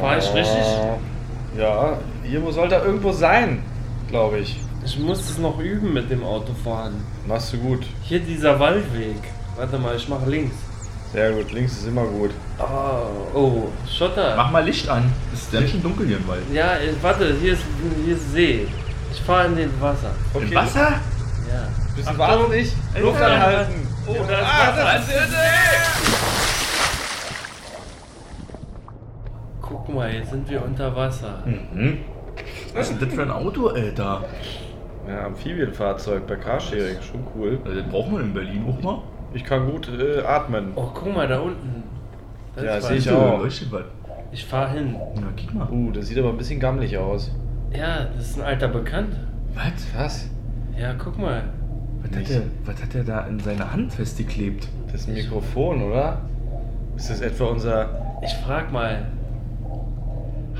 [0.00, 0.64] Fahr ich richtig?
[1.56, 3.62] Ja, hier soll er irgendwo sein,
[4.08, 4.60] glaube ich.
[4.84, 6.94] Ich muss das noch üben mit dem Autofahren.
[7.26, 7.84] Machst du gut.
[8.02, 9.16] Hier dieser Waldweg.
[9.56, 10.54] Warte mal, ich mache links.
[11.12, 12.30] Sehr gut, links ist immer gut.
[12.58, 14.34] Oh, oh, Schotter.
[14.36, 15.12] Mach mal Licht an.
[15.34, 16.42] Es ist ganz schön dunkel hier im Wald.
[16.52, 17.62] Ja, äh, warte, hier ist,
[18.04, 18.68] hier ist See.
[19.12, 20.12] Ich fahre in den Wasser.
[20.34, 20.92] Im Wasser?
[21.52, 21.68] Ja.
[21.96, 22.72] Bisschen warten nicht.
[23.02, 23.88] Luft anhalten.
[24.06, 24.84] Oh, da ist Ah, Wasser.
[24.94, 25.34] das ist
[29.90, 31.42] Guck mal, jetzt sind wir unter Wasser.
[31.44, 31.98] Mhm.
[32.74, 34.24] Was ist denn das für ein Auto, Alter?
[35.08, 37.58] Ja, Amphibienfahrzeug bei Carsharing, schon cool.
[37.64, 39.02] Also, Das braucht man in Berlin auch mal.
[39.34, 40.68] Ich kann gut äh, atmen.
[40.76, 41.82] Oh, guck mal, da unten.
[42.54, 43.40] Das Ja, ist sehe ich auch.
[43.40, 43.82] Leuchtet was.
[44.30, 44.94] Ich fahr hin.
[45.16, 45.68] Na, guck mal.
[45.68, 47.32] Uh, das sieht aber ein bisschen gammelig aus.
[47.72, 49.16] Ja, das ist ein alter Bekannter.
[49.54, 49.72] Was?
[49.96, 50.30] Was?
[50.78, 51.42] Ja, guck mal.
[52.02, 54.68] Was hat, der, was hat der da in seiner Hand festgeklebt?
[54.92, 56.20] Das ist ein Mikrofon, oder?
[56.94, 58.20] Ist das etwa unser.
[58.22, 59.08] Ich frag mal.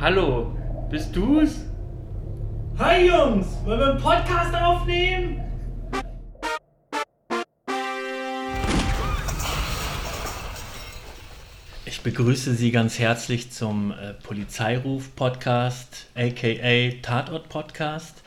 [0.01, 0.57] Hallo,
[0.89, 1.67] bist du's?
[2.79, 5.43] Hi Jungs, wollen wir einen Podcast aufnehmen?
[11.85, 18.23] Ich begrüße Sie ganz herzlich zum äh, Polizeiruf-Podcast, aka Tatort-Podcast.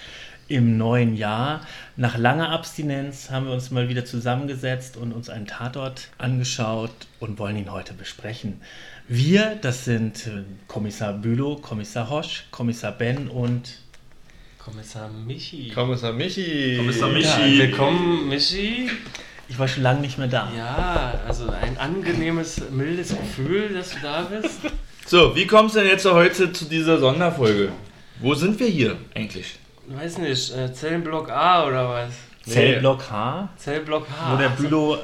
[0.49, 1.61] Im neuen Jahr.
[1.95, 7.39] Nach langer Abstinenz haben wir uns mal wieder zusammengesetzt und uns einen Tatort angeschaut und
[7.39, 8.61] wollen ihn heute besprechen.
[9.07, 13.77] Wir, das sind äh, Kommissar Bülow, Kommissar Hosch, Kommissar Ben und
[14.57, 15.71] Kommissar Michi.
[15.75, 16.75] Kommissar Michi.
[16.77, 17.13] Kommissar Ja,
[17.45, 17.59] Michi.
[17.59, 18.89] willkommen, Michi.
[19.49, 20.49] ich war schon lange nicht mehr da.
[20.55, 24.59] Ja, also ein angenehmes, mildes Gefühl, dass du da bist.
[25.05, 27.73] So, wie kommst du denn jetzt heute zu dieser Sonderfolge?
[28.21, 29.55] Wo sind wir hier eigentlich?
[29.87, 32.13] Weiß nicht, äh, Zellenblock A oder was?
[32.45, 34.33] Zellblock H, Zellblock H.
[34.33, 34.97] wo der Bülow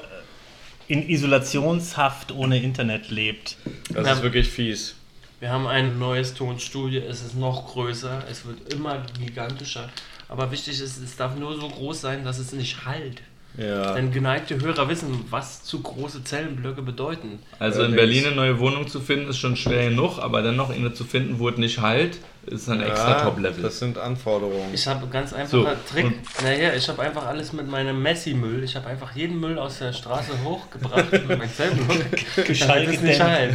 [0.90, 3.56] in Isolationshaft ohne Internet lebt.
[3.94, 4.14] Das Ja.
[4.14, 4.96] ist wirklich fies.
[5.40, 9.88] Wir haben ein neues Tonstudio, es ist noch größer, es wird immer gigantischer.
[10.28, 13.22] Aber wichtig ist, es darf nur so groß sein, dass es nicht halt.
[13.58, 13.94] Ja.
[13.94, 17.40] Denn geneigte Hörer wissen, was zu große Zellenblöcke bedeuten.
[17.58, 17.96] Also in.
[17.96, 21.04] Berlin eine neue Wohnung zu finden, ist schon schwer genug, aber dann noch eine zu
[21.04, 23.62] finden, wo es nicht halt, ist ein extra Ja, Top-Level.
[23.64, 24.74] Das sind Anforderungen.
[24.74, 26.06] Ich habe ganz einfacher So, Trick.
[26.44, 28.64] Naja, ich habe einfach alles mit meinem Messi-Müll.
[28.64, 31.42] Ich habe einfach jeden Müll aus der Straße hochgebracht mit meinem
[33.04, 33.24] nicht gedämmt.
[33.24, 33.54] halt.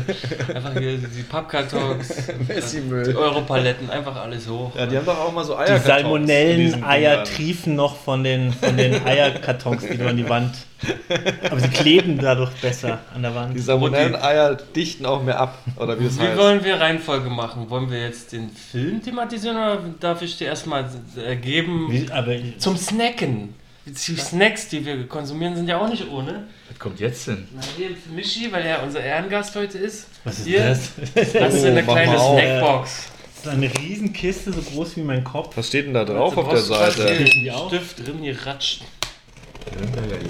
[0.54, 2.14] Einfach hier die Pappkartons,
[2.48, 3.04] Messi-Müll.
[3.04, 4.74] die Europaletten, einfach alles hoch.
[4.76, 8.52] Ja, die haben doch auch mal so Die Eierkartons diesen Salmonellen-Eier triefen noch von den,
[8.52, 10.54] von den Eierkartons, die du an die Wand.
[11.50, 13.60] Aber sie kleben dadurch besser an der Die Wand.
[13.60, 16.38] Salmonellen-Eier dichten auch mehr ab, oder wie es Wie heißt.
[16.38, 17.68] wollen wir Reihenfolge machen?
[17.70, 22.34] Wollen wir jetzt den Film thematisieren oder darf ich dir erstmal äh, geben Wie, aber
[22.58, 23.54] zum Snacken?
[23.86, 26.44] Die Snacks, die wir konsumieren, sind ja auch nicht ohne.
[26.70, 27.46] Was kommt jetzt denn?
[27.54, 30.06] Na, hier für Michi, weil er unser Ehrengast heute ist.
[30.24, 30.92] was ist Hier, das?
[31.14, 32.18] Das ist Oh, eine mach kleine.
[32.18, 33.08] Snackbox.
[33.44, 35.54] Das ist eine Riesenkiste, so groß wie mein Kopf.
[35.58, 37.04] Was steht denn da drauf auf der Seite?
[37.14, 37.70] den Die auch?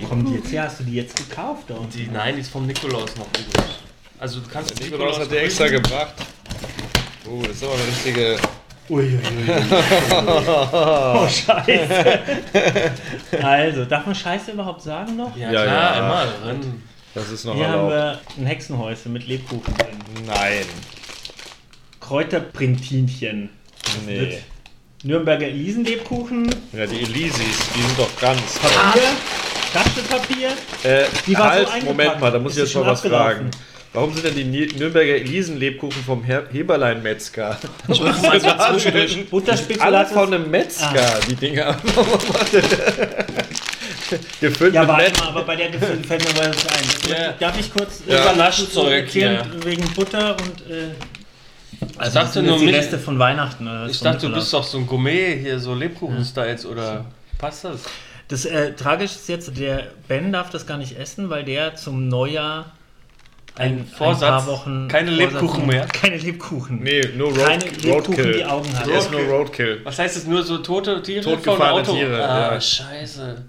[0.09, 0.65] Kommen die jetzt her?
[0.65, 1.71] Hast du die jetzt gekauft?
[1.71, 1.91] Unten?
[1.91, 3.65] Die, nein, die ist vom Nikolaus noch übrig.
[4.19, 6.15] Also du kannst Nikolaus hat die extra gebracht.
[7.29, 8.37] Oh, das ist aber eine richtige.
[8.89, 9.19] Uiuiui.
[10.73, 12.21] oh, Scheiße.
[13.43, 15.35] also, darf man Scheiße überhaupt sagen noch?
[15.37, 15.99] Ja, Ja, klar, ja.
[15.99, 16.83] immer drin.
[17.15, 18.21] Das ist noch Hier haben erlaubt.
[18.37, 19.97] wir ein Hexenhäuschen mit Lebkuchen drin.
[20.27, 20.65] Nein.
[22.01, 23.49] Kräuterprintinchen.
[24.07, 24.39] Nee.
[25.05, 26.49] Nürnberger Elisenlebkuchen.
[26.73, 28.41] Ja, die Elisis, die sind doch ganz.
[28.59, 29.03] Papier.
[29.73, 30.49] Taschenpapier.
[30.83, 31.85] Äh, Die war so halt, eingepackt.
[31.85, 33.51] Moment mal, da muss Ist ich jetzt mal schon was fragen.
[33.93, 34.45] Warum sind denn die
[34.79, 37.59] Nürnberger Elisenlebkuchen vom Her Heberlein-Metzger?
[37.89, 39.15] Ich mach mal so zwischendurch.
[39.17, 40.09] Alles Butterspekulat.
[40.11, 41.77] von einem Metzger, die Dinger.
[44.41, 46.85] Gefüllt Ja, mit warte Met mal, aber bei der Gefühl fällt mir was ein.
[47.03, 47.33] Das Ja.
[47.39, 48.23] Darf ich kurz Ja.
[48.23, 49.65] Übernaschzeug, erzählen ja.
[49.65, 50.91] wegen Butter und äh,
[52.05, 53.67] also dachte das sind nur die Reste von Weihnachten.
[53.69, 57.05] Oder was Ich dachte, du bist doch so ein Gourmet hier, so Lebkuchen-Styles oder
[57.39, 57.83] passt das?
[58.29, 62.09] Das äh, Tragische ist jetzt, der Ben darf das gar nicht essen, weil der zum
[62.09, 62.73] Neujahr
[63.57, 65.87] Ein ein Vorsatz, paar Wochen keine Vorsatz- Lebkuchen mehr.
[65.87, 66.83] Keine Lebkuchen.
[66.83, 68.33] Nee, nur Road, Keine Lebkuchen, Roadkill.
[68.33, 68.87] die Augen hat.
[68.87, 69.81] Der ist nur Roadkill.
[69.85, 71.83] Was heißt das, nur so tote Tiere Totgefahrene?
[71.87, 72.61] Tiere, ah, ja.
[72.61, 73.45] scheiße.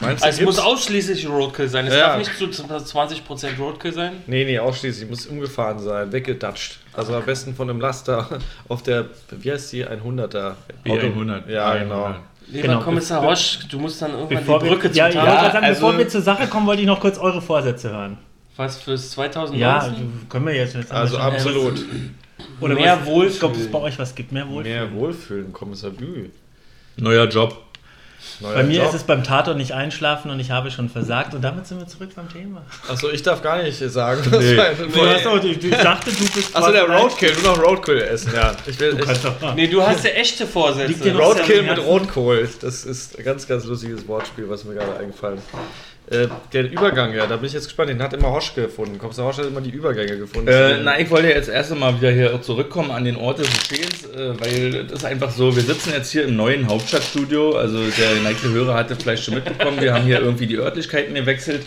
[0.00, 1.86] Meinst du, Also es muss ausschließlich Roadkill sein.
[1.86, 2.08] Es Ja.
[2.08, 4.12] darf nicht zu 20% Roadkill sein.
[4.26, 5.08] Nee, nee, ausschließlich.
[5.08, 6.78] Muss umgefahren sein, weggedatscht.
[6.92, 8.28] Also am besten von einem Laster
[8.68, 10.54] auf der, wie heißt die, 100er?
[10.84, 11.48] B100.
[11.48, 11.78] Ja, B100.
[11.80, 12.14] genau.
[12.48, 15.50] Lieber Genau, Kommissar Roche, du musst dann irgendwann Bevor die Brücke wir, zum ja, ja,
[15.50, 18.18] sagen, also- bevor wir zur Sache kommen, wollte ich noch kurz eure Vorsätze hören.
[18.56, 19.58] Was fürs 2019?
[19.60, 19.92] Ja,
[20.28, 20.74] können wir jetzt.
[20.76, 21.84] jetzt Also absolut.
[22.60, 23.32] Oder mehr was, Wohlfühl.
[23.32, 24.32] Ich glaube, es bei euch was gibt.
[24.32, 24.72] Mehr Wohlfühl.
[24.72, 26.28] Mehr Wohlfühlen, Kommissar Bü.
[26.96, 27.62] Neuer Job.
[28.40, 28.88] Neuer Bei mir Job.
[28.90, 31.34] ist es beim Tatort nicht einschlafen und ich habe schon versagt.
[31.34, 32.62] Und damit sind wir zurück beim Thema.
[32.88, 34.20] Achso, ich darf gar nicht sagen.
[34.30, 34.54] Nee.
[34.54, 36.54] mein- Du hast auch, ich, ich dachte, du bist.
[36.54, 38.52] Achso, der Roadkill, du noch Roadkill essen, ja.
[38.66, 39.54] Ich will, Du ich, doch.
[39.54, 41.12] Nee, du hast ja echte Vorsätze.
[41.16, 41.78] Roadkill mit.
[41.78, 42.48] Rotkohl.
[42.60, 45.46] Das ist ein ganz, ganz lustiges Wortspiel, was mir gerade eingefallen ist.
[46.08, 47.90] Äh, der Übergang, ja, da bin ich jetzt gespannt.
[47.90, 48.96] Den hat immer Hoschke gefunden.
[48.98, 50.48] Kommst du Hoschke hat immer die Übergänge gefunden.
[50.48, 54.04] Äh, na, ich wollte jetzt erst einmal wieder hier zurückkommen an den Ort des Geschehens,
[54.04, 58.14] äh, weil das ist einfach so, wir sitzen jetzt hier im neuen Hauptstadtstudio, also der
[58.14, 61.62] geneigte Hörer hatte vielleicht schon mitbekommen, wir haben hier irgendwie die Örtlichkeiten gewechselt.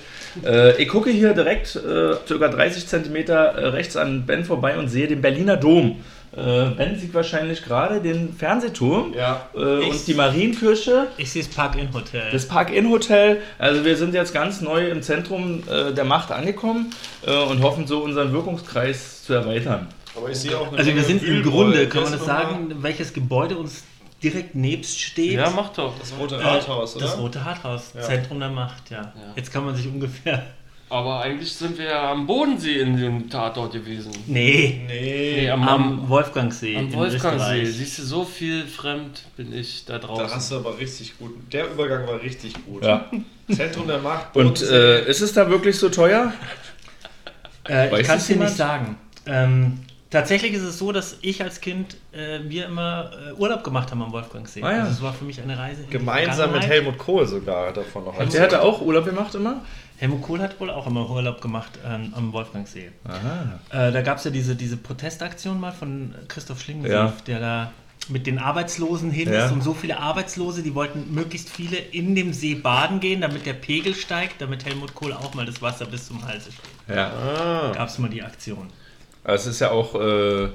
[0.46, 2.48] Äh, ich gucke hier direkt äh, ca.
[2.48, 6.02] 30 Zentimeter äh, rechts an Ben vorbei und sehe den Berliner Dom.
[6.40, 9.50] Äh, ben sieht wahrscheinlich gerade den Fernsehturm Ja.
[9.56, 9.60] äh,
[9.90, 11.08] und die Marienkirche.
[11.18, 12.32] Ich sehe das Park-In-Hotel.
[12.32, 13.42] Das Park-In-Hotel.
[13.58, 16.92] Also wir sind jetzt ganz neu im Zentrum äh, der Macht angekommen
[17.26, 19.88] äh, und hoffen so unseren Wirkungskreis zu erweitern.
[20.16, 21.44] Aber ich sehe auch eine Also wir sind im.
[21.44, 23.84] Grunde, kann man das sagen, welches Gebäude uns
[24.24, 25.34] direkt nebst steht?
[25.34, 25.94] Ja, mach doch.
[26.00, 27.06] Das rote Äh, Rathaus, oder?
[27.06, 28.02] Das Rote Rathaus, Ja.
[28.02, 28.98] Zentrum der Macht, ja.
[28.98, 29.12] Ja.
[29.36, 30.44] Jetzt kann man sich ungefähr.
[30.92, 34.12] Aber eigentlich sind wir ja am Bodensee in dem Tatort gewesen.
[34.26, 36.76] Nee, Nee, Nee, am, am, Wolfgangsee.
[36.78, 37.64] am Wolfgangsee.
[37.66, 40.32] Siehst du, so viel fremd bin ich da da draußen.
[40.36, 41.32] hast du aber richtig gut.
[41.54, 42.84] Der Übergang war richtig gut.
[42.84, 43.06] Ja.
[43.56, 44.36] Zentrum der Macht.
[44.36, 44.76] Und Bodensee.
[44.76, 46.34] äh, ist es da wirklich so teuer?
[47.68, 48.98] Äh, ich kann es dir nicht sagen.
[49.28, 53.92] Ähm, tatsächlich ist es so, dass ich als Kind äh, wir immer äh, Urlaub gemacht
[53.92, 54.64] haben am Wolfgangsee.
[54.64, 54.80] Ah, ja.
[54.80, 55.84] Also es war für mich eine Reise.
[55.90, 56.64] Gemeinsam mit.
[56.66, 58.18] Helmut Kohl sogar davon noch.
[58.18, 59.62] Und der hatte auch Urlaub gemacht immer?
[60.00, 62.92] Helmut Kohl hat wohl auch immer Urlaub gemacht ähm, am Wolfgangsee.
[63.04, 63.60] Aha.
[63.88, 67.14] Äh, da gab es ja diese, diese Protestaktion mal von Christoph Schlingensief, Ja.
[67.28, 67.72] der da
[68.08, 69.46] mit den Arbeitslosen hin Ja.
[69.46, 73.46] ist und so viele Arbeitslose, die wollten möglichst viele in dem See baden gehen, damit
[73.46, 76.96] der Pegel steigt, damit Helmut Kohl auch mal das Wasser bis zum Halse steht.
[76.96, 77.12] Ja.
[77.12, 77.72] Ah.
[77.74, 78.70] Gab es mal die Aktion.
[79.26, 80.48] Es ist ja auch, äh,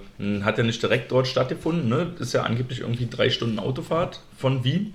[0.43, 2.13] hat ja nicht direkt dort stattgefunden, ne?
[2.19, 4.95] Das ist ja angeblich irgendwie drei Stunden Autofahrt von Wien.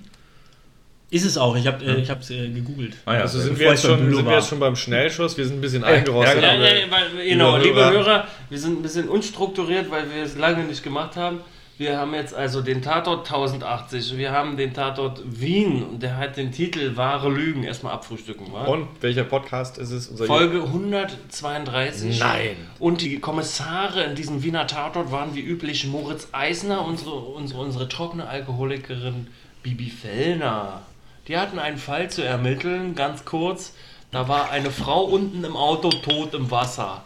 [1.12, 2.96] Ist es auch, ich habe äh, ich hab's, äh, gegoogelt.
[3.04, 5.36] Ah ja, Also sind wir, jetzt schon, sind wir jetzt schon beim Schnellschuss.
[5.36, 6.36] Wir sind ein bisschen eingerostet.
[6.36, 6.52] genau.
[6.52, 7.92] Ja, ja, weil, genau, Liebe liebe Hörer.
[7.92, 11.40] Hörer, wir sind ein bisschen unstrukturiert, weil wir es lange nicht gemacht haben.
[11.78, 16.36] Wir haben jetzt also den Tatort 1080, wir haben den Tatort Wien und der hat
[16.36, 17.64] den Titel Wahre Lügen.
[17.64, 18.64] Erstmal abfrühstücken, wa?
[18.66, 20.08] Und welcher Podcast ist es?
[20.08, 22.20] Unser Folge 132.
[22.20, 22.56] Nein.
[22.78, 27.88] Und die Kommissare in diesem Wiener Tatort waren wie üblich Moritz Eisner, unsere, unsere, unsere
[27.88, 29.28] trockene Alkoholikerin
[29.62, 30.82] Bibi Fellner.
[31.28, 33.74] Die hatten einen Fall zu ermitteln, ganz kurz.
[34.10, 37.04] Da war eine Frau unten im Auto tot im Wasser.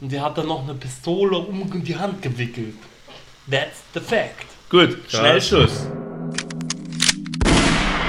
[0.00, 2.74] Und die hat dann noch eine Pistole um die Hand gewickelt.
[3.50, 4.46] That's the fact.
[4.68, 5.86] Gut, Schnellschuss.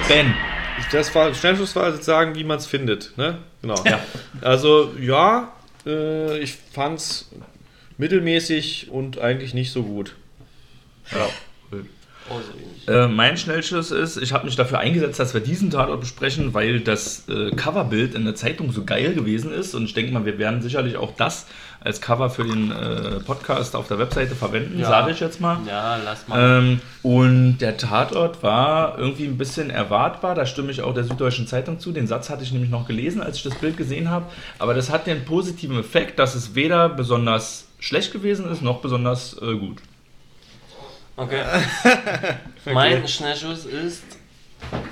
[0.07, 0.33] Ben.
[0.91, 3.39] Das war Schnellschuss war also sagen, wie man es findet, ne?
[3.61, 3.81] Genau.
[4.41, 5.53] Also ja,
[5.85, 7.31] äh, ich fand's
[7.97, 10.15] mittelmäßig und eigentlich nicht so gut.
[11.11, 11.29] Ja.
[12.31, 12.39] Oh,
[12.87, 12.91] so.
[12.91, 16.79] Äh, mein Schnellschuss ist, ich habe mich dafür eingesetzt, dass wir diesen Tatort besprechen, weil
[16.79, 19.75] das äh, Coverbild in der Zeitung so geil gewesen ist.
[19.75, 21.45] Und ich denke mal, wir werden sicherlich auch das
[21.79, 24.87] als Cover für den äh, Podcast auf der Webseite verwenden, Ja.
[24.89, 25.59] sage ich jetzt mal.
[25.67, 26.59] Ja, lass mal.
[26.59, 31.45] Ähm, und der Tatort war irgendwie ein bisschen erwartbar, da stimme ich auch der Süddeutschen
[31.47, 31.91] Zeitung zu.
[31.91, 34.25] Den Satz hatte ich nämlich noch gelesen, als ich das Bild gesehen habe.
[34.59, 39.35] Aber das hat den positiven Effekt, dass es weder besonders schlecht gewesen ist, noch besonders
[39.41, 39.77] äh, gut.
[41.21, 41.43] Okay.
[42.73, 44.03] mein Schnellschuss ist,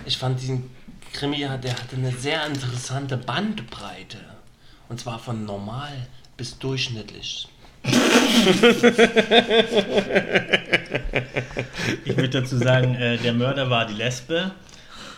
[0.05, 0.69] ich fand diesen
[1.11, 4.19] Krimi, der hatte eine sehr interessante Bandbreite.
[4.89, 5.91] Und zwar von normal
[6.37, 7.47] bis durchschnittlich.
[12.05, 14.51] Ich würde dazu sagen, äh, der Mörder war die Lesbe.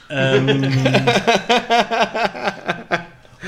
[0.10, 0.48] Ähm,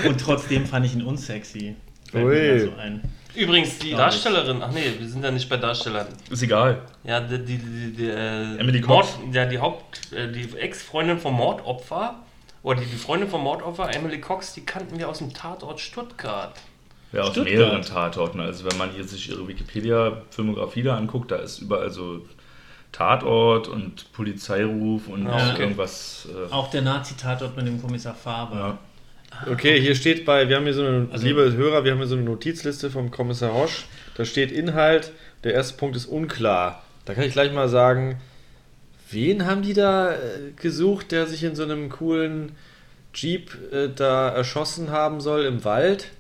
[0.08, 1.76] und trotzdem fand ich ihn unsexy.
[2.12, 2.60] Fällt mir Ui.
[2.60, 3.02] da so ein.
[3.36, 3.92] Übrigens, die.
[3.92, 6.08] Darstellerin, ach nee, wir sind ja nicht bei Darstellern.
[6.30, 6.82] Ist egal.
[7.04, 9.18] Ja, die, die, die, die, äh, Emily Mord, Cox.
[9.32, 12.16] ja, die Haupt, äh, die Ex-Freundin vom Mordopfer,
[12.62, 16.54] oder die, die Freundin vom Mordopfer, Emily Cox, die kannten wir aus dem Tatort Stuttgart.
[17.12, 17.54] Ja, aus Stuttgart.
[17.54, 18.40] mehreren Tatorten.
[18.40, 22.22] Also wenn man hier sich ihre Wikipedia-Filmografie da anguckt, da ist überall so
[22.92, 25.64] Tatort und Polizeiruf und Ja, okay.
[25.64, 26.28] irgendwas.
[26.32, 28.56] Äh, Auch der Nazi-Tatort mit dem Kommissar Faber.
[28.56, 28.78] ja.
[29.52, 32.08] Okay, hier steht bei, wir haben hier so eine, Also- liebe Hörer, wir haben hier
[32.08, 33.86] so eine Notizliste vom Kommissar Hosch.
[34.16, 35.12] Da steht Inhalt,
[35.44, 36.84] der erste Punkt ist unklar.
[37.06, 38.20] Da kann ich gleich mal sagen,
[39.10, 40.18] wen haben die da äh,
[40.56, 42.54] gesucht, der sich in so einem coolen
[43.14, 46.12] Jeep äh, da erschossen haben soll im Wald?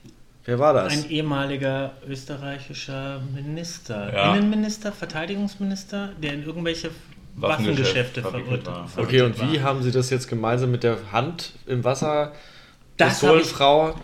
[0.45, 0.91] Wer war das?
[0.91, 4.35] Ein ehemaliger österreichischer Minister, Ja.
[4.35, 6.89] Innenminister, Verteidigungsminister, der in irgendwelche
[7.35, 9.03] Waffengeschäft Waffengeschäfte verwickelt verurteilt war.
[9.03, 9.51] Okay, und war.
[9.51, 12.33] wie haben sie das jetzt gemeinsam mit der Hand im Wasser?
[12.97, 13.95] Das ich- Pistolenfrau?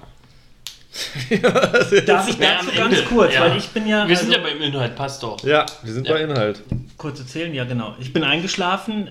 [1.41, 3.03] Darf ich Ja, dazu ganz Ende.
[3.03, 3.41] kurz, Ja.
[3.41, 4.07] weil ich bin ja.
[4.07, 5.43] Wir sind also- ja beim Inhalt, passt doch.
[5.43, 6.13] Ja, wir sind Ja.
[6.13, 6.61] bei Inhalt.
[6.97, 7.95] Kurz erzählen, ja genau.
[7.99, 9.09] Ich bin eingeschlafen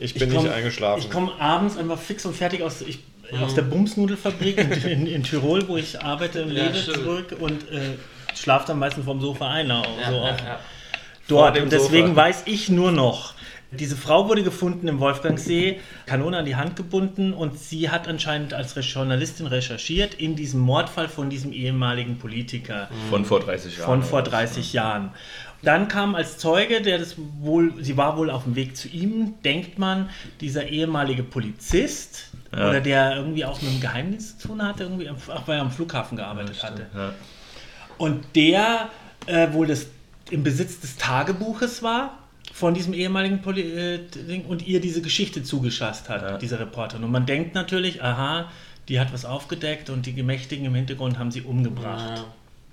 [0.00, 1.00] Ich bin nicht eingeschlafen.
[1.02, 2.98] Ich komme abends einfach fix und fertig aus, ich,
[3.40, 6.96] aus der Bumsnudelfabrik in, in, in Tirol, wo ich arbeite und Ja, lebe, stimmt.
[6.98, 7.96] zurück und äh,
[8.34, 9.70] schlafe dann meistens vom Sofa ein.
[9.70, 10.58] auch Ja, so ja, ja.
[11.28, 11.58] dort.
[11.60, 12.20] Und deswegen Sofa.
[12.20, 13.34] weiß ich nur noch,
[13.70, 18.54] diese Frau wurde gefunden im Wolfgangsee, Kanone an die Hand gebunden und sie hat anscheinend
[18.54, 23.86] als Journalistin recherchiert in diesem Mordfall von diesem ehemaligen Politiker Von vor 30 Jahren.
[23.86, 25.10] von vor 30 Jahren.
[25.62, 29.34] Dann kam als Zeuge, der das wohl, sie war wohl auf dem Weg zu ihm,
[29.44, 30.08] denkt man,
[30.40, 32.70] dieser ehemalige Polizist Ja.
[32.70, 35.70] oder der irgendwie auch mit dem Geheimdienst zu tun hatte, irgendwie, ach, weil er am
[35.72, 36.86] Flughafen gearbeitet hatte.
[36.94, 37.12] Ja.
[37.98, 38.88] Und der
[39.26, 39.88] äh, wohl das,
[40.30, 42.18] im Besitz des Tagebuches war
[42.52, 46.38] von diesem ehemaligen Poli äh, Ding und ihr diese Geschichte zugeschasst hat, Ja.
[46.38, 47.04] diese Reporterin.
[47.04, 48.50] Und man denkt natürlich, aha,
[48.88, 52.24] die hat was aufgedeckt und die Gemächtigen im Hintergrund haben sie umgebracht.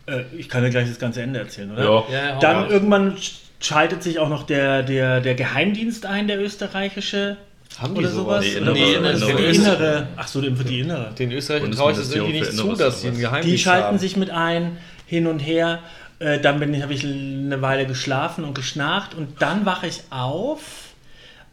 [0.08, 1.84] Äh, ich kann ja gleich das ganze Ende erzählen, oder?
[1.84, 2.04] Ja.
[2.12, 6.40] Ja, ja, Dann irgendwann sch- schaltet sich auch noch der, der, der Geheimdienst ein, der
[6.42, 7.38] österreichische.
[7.78, 8.46] Haben die oder sowas?
[8.46, 8.56] sowas?
[8.56, 9.22] Die Oder innere- was?
[9.22, 10.08] innere- die innere.
[10.16, 11.12] Ach so, für die innere.
[11.20, 13.88] Den Österreichern traue ich das irgendwie nicht zu, dass sie einen Inneres Geheimdienst Die schalten
[13.88, 13.98] haben.
[14.00, 14.78] sich mit ein,
[15.08, 15.80] hin und her.
[16.20, 20.04] Äh, dann bin ich, habe ich eine Weile geschlafen und geschnarcht und dann wache ich
[20.12, 20.62] auf,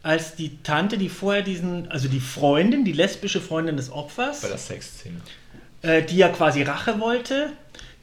[0.03, 4.47] als die Tante, die vorher diesen, also die Freundin, die lesbische Freundin des Opfers, Bei
[4.49, 5.17] der Sexszene.
[5.81, 7.49] äh, die ja quasi Rache wollte,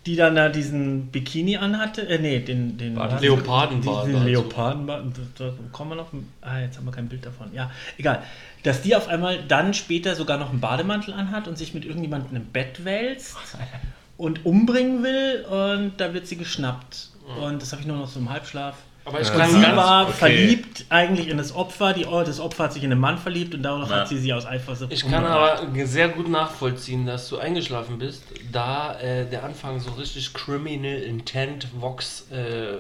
[0.07, 4.25] die dann da diesen Bikini anhatte, äh, nee, den, den Bart- Leopardenbart Den.
[4.25, 5.05] Leopardenbart,
[5.38, 6.09] da kommen wir noch,
[6.40, 8.23] ah, jetzt haben wir kein Bild davon, ja, egal.
[8.62, 12.37] Dass die auf einmal dann später sogar noch einen Bademantel anhat und sich mit irgendjemandem
[12.37, 13.37] im Bett wälzt
[14.21, 17.09] und umbringen will und da wird sie geschnappt.
[17.41, 18.75] Und das habe ich nur noch so im Halbschlaf.
[19.07, 20.12] Aber ich kann sie war okay.
[20.12, 23.62] verliebt eigentlich in das Opfer, die, das Opfer hat sich in den Mann verliebt und
[23.62, 24.00] dadurch Ja.
[24.00, 28.25] hat sie sie aus Eifersucht ich kann aber sehr gut nachvollziehen, dass du eingeschlafen bist,
[28.53, 32.77] da äh, der Anfang so richtig Criminal Intent Vox äh,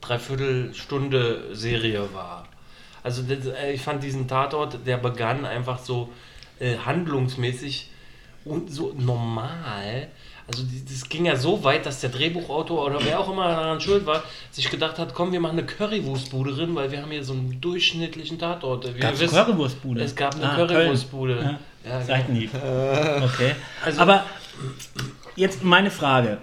[0.00, 2.48] Dreiviertelstunde Serie war.
[3.04, 6.12] Also das, äh, ich fand diesen Tatort, der begann einfach so
[6.58, 7.90] äh, handlungsmäßig
[8.44, 10.08] und so normal.
[10.46, 14.04] Also das ging ja so weit, dass der Drehbuchautor oder wer auch immer daran schuld
[14.04, 17.32] war, sich gedacht hat, komm, wir machen eine Currywurstbude drin, weil wir haben hier so
[17.32, 18.84] einen durchschnittlichen Tatort.
[18.84, 20.02] Wie ihr Gab's eine Currywurstbude?
[20.02, 21.34] Es gab eine Ah, Currywurstbude.
[21.36, 21.58] Köln.
[21.84, 22.04] Ja, genau.
[22.06, 22.50] Seitenhieb.
[22.54, 23.54] Okay.
[23.84, 24.24] Also- Aber
[25.36, 26.38] jetzt meine Frage.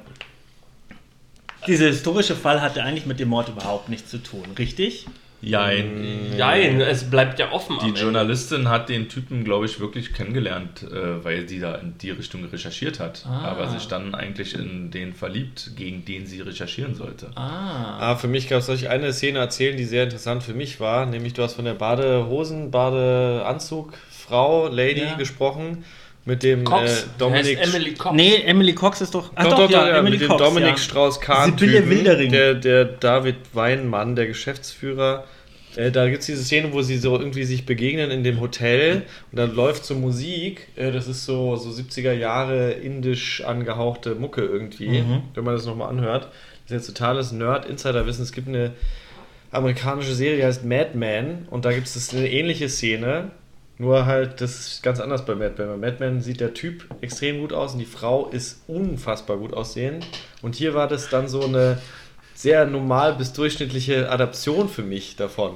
[1.67, 5.05] Dieser historische Fall hatte eigentlich mit dem Mord überhaupt nichts zu tun, richtig?
[5.41, 6.37] Jein.
[6.37, 7.77] Nein, es bleibt ja offen.
[7.83, 7.99] Die.
[7.99, 12.45] Journalistin hat den Typen, glaube ich, wirklich kennengelernt, äh, weil sie da in die Richtung
[12.45, 13.25] recherchiert hat.
[13.27, 13.45] Ah.
[13.49, 17.31] Aber sich dann eigentlich in den verliebt, gegen den sie recherchieren sollte.
[17.35, 17.97] Ah.
[18.11, 21.05] Ah, für mich gab es euch eine Szene erzählen, die sehr interessant für mich war.
[21.05, 25.15] Nämlich du hast von der Badehosen, Badeanzug, Frau, Lady Ja.
[25.15, 25.83] gesprochen.
[26.25, 27.57] Mit dem Cox, äh, Dominik.
[27.59, 28.15] heißt Emily Cox.
[28.15, 29.31] Nee, Emily Cox ist doch.
[29.35, 31.89] Ach Doch, doch, doch, ja, Emily mit dem Cox, Dominik ja.
[31.89, 32.31] Wildering.
[32.31, 35.23] Der, der David Weinmann, der Geschäftsführer.
[35.75, 39.03] Äh, da gibt es diese Szene, wo sie so irgendwie sich begegnen in dem Hotel
[39.31, 40.67] und dann läuft so Musik.
[40.75, 45.23] Äh, das ist so, so 70er Jahre indisch angehauchte Mucke irgendwie, Mhm.
[45.33, 46.27] wenn man das nochmal anhört.
[46.67, 48.21] Das ist jetzt totales Nerd-Insider-Wissen.
[48.23, 48.71] Es gibt eine
[49.51, 53.31] amerikanische Serie, die heißt Mad Men und da gibt es eine ähnliche Szene.
[53.81, 55.67] Nur halt, das ist ganz anders bei Mad Men.
[55.69, 59.53] Bei Mad Men sieht der Typ extrem gut aus und die Frau ist unfassbar gut
[59.55, 60.05] aussehend.
[60.43, 61.79] Und hier war das dann so eine
[62.35, 65.53] sehr normal bis durchschnittliche Adaption für mich davon.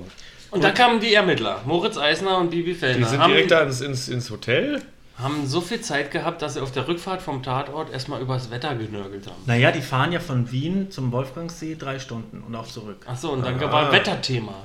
[0.50, 3.05] Und da kamen die Ermittler, Moritz Eisner und Bibi Die Fellner.
[3.08, 4.82] sind haben, direkt da ins, ins, ins Hotel.
[5.20, 8.74] haben so viel Zeit gehabt, dass sie auf der Rückfahrt vom Tatort erstmal übers Wetter
[8.74, 9.36] genörgelt haben.
[9.46, 13.05] Naja, die fahren ja von Wien zum Wolfgangsee drei Stunden und auch zurück.
[13.05, 13.72] Achso, und dann Ah.
[13.72, 14.55] war Wetterthema.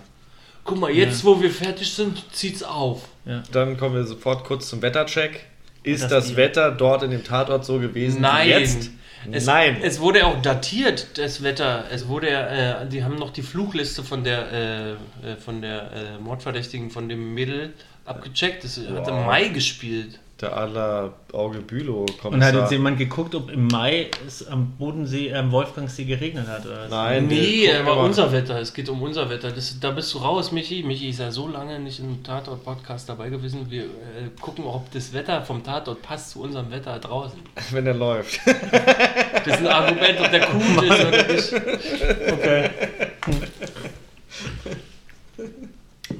[0.62, 3.00] Guck mal, jetzt wo wir fertig sind, zieht's auf.
[3.52, 5.46] Dann kommen wir sofort kurz zum Wettercheck.
[5.82, 8.46] Ist Das das, Wetter dort in dem Tatort so gewesen Nein.
[8.48, 8.90] wie jetzt?
[9.30, 9.78] Es, Nein.
[9.82, 11.84] Es wurde auch datiert, das Wetter.
[11.90, 14.96] Es wurde, äh, die haben noch die Flugliste von der, äh, äh,
[15.36, 17.72] von der äh, Mordverdächtigen von dem Mädel
[18.06, 18.64] abgecheckt.
[18.64, 19.26] Das hat im Wow.
[19.26, 20.18] Mai gespielt.
[20.40, 22.34] Der aller Auge Bülow kommt.
[22.34, 26.48] Und hat jetzt jemand geguckt, ob im Mai es am Bodensee, äh, am Wolfgangsee geregnet
[26.48, 26.64] hat?
[26.64, 26.88] Oder?
[26.88, 28.58] Nein, Nee, gucken aber unser Wetter.
[28.58, 29.50] Es geht um unser Wetter.
[29.50, 30.82] Das, da bist du raus, Michi.
[30.82, 33.70] Michi ist ja so lange nicht im Tatort-Podcast dabei gewesen.
[33.70, 33.86] Wir äh,
[34.40, 37.38] gucken, ob das Wetter vom Tatort passt zu unserem Wetter draußen.
[37.72, 38.40] wenn er läuft.
[38.46, 41.52] Das ist ein Argument, ob der gut ist oder nicht.
[42.32, 42.70] Okay.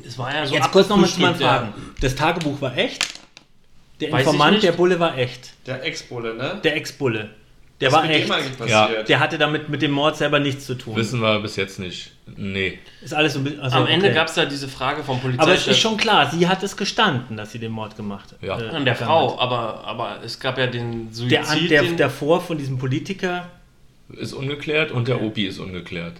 [0.05, 1.73] Das war ja so Jetzt kurz nochmal zu meinen Fragen.
[2.00, 3.20] Das Tagebuch war echt?
[4.00, 5.50] Der Weiß Informant, der Bulle war echt.
[5.66, 6.61] Der Ex-Bulle, ne?
[6.64, 7.30] Der Ex-Bulle.
[7.80, 8.30] Der Was war mit dem echt.
[8.30, 9.09] eigentlich passiert?
[9.09, 10.97] Der hatte damit mit dem Mord selber nichts zu tun.
[10.97, 12.12] Wissen wir bis jetzt nicht.
[12.37, 12.78] Nee.
[13.02, 13.59] Ist alles so ja.
[13.61, 14.14] also, Am Ende okay.
[14.14, 15.66] gab es da diese Frage vom Aber es Polizeichef.
[15.69, 18.42] ist schon klar, sie hat es gestanden, dass sie den Mord gemacht hat.
[18.42, 18.61] Ja.
[18.61, 19.40] äh, an der Frau, hat.
[19.40, 21.30] aber, aber es gab ja den Suizid.
[21.71, 23.49] Der, der den- davor von diesem Politiker.
[24.12, 26.14] Ist ungeklärt und der Opi ist ungeklärt.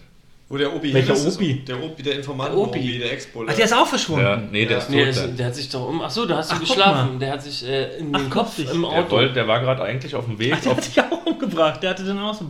[0.51, 1.51] Wo der Obi Welcher hin ist, Obi?
[1.53, 2.79] ist Der Obi, der Informant Der Obi.
[2.81, 3.49] Obi, der Ex-Bulle.
[3.51, 4.25] Ach, der ist auch verschwunden.
[4.27, 4.79] Ja, nee, der Ja.
[4.79, 4.95] ist tot.
[4.97, 5.13] Nee, der.
[5.13, 6.03] der, der hat sich doch um.
[6.03, 7.19] Achso, da hast du Ach, guck geschlafen.
[7.21, 9.11] Der hat sich äh, in Ach, den Kopf im Der, Auto.
[9.13, 10.53] wollte, der war gerade eigentlich auf dem Weg.
[10.57, 11.81] Ach, der Auf, hat sich auch umgebracht.
[11.83, 12.47] Der hatte den auch so.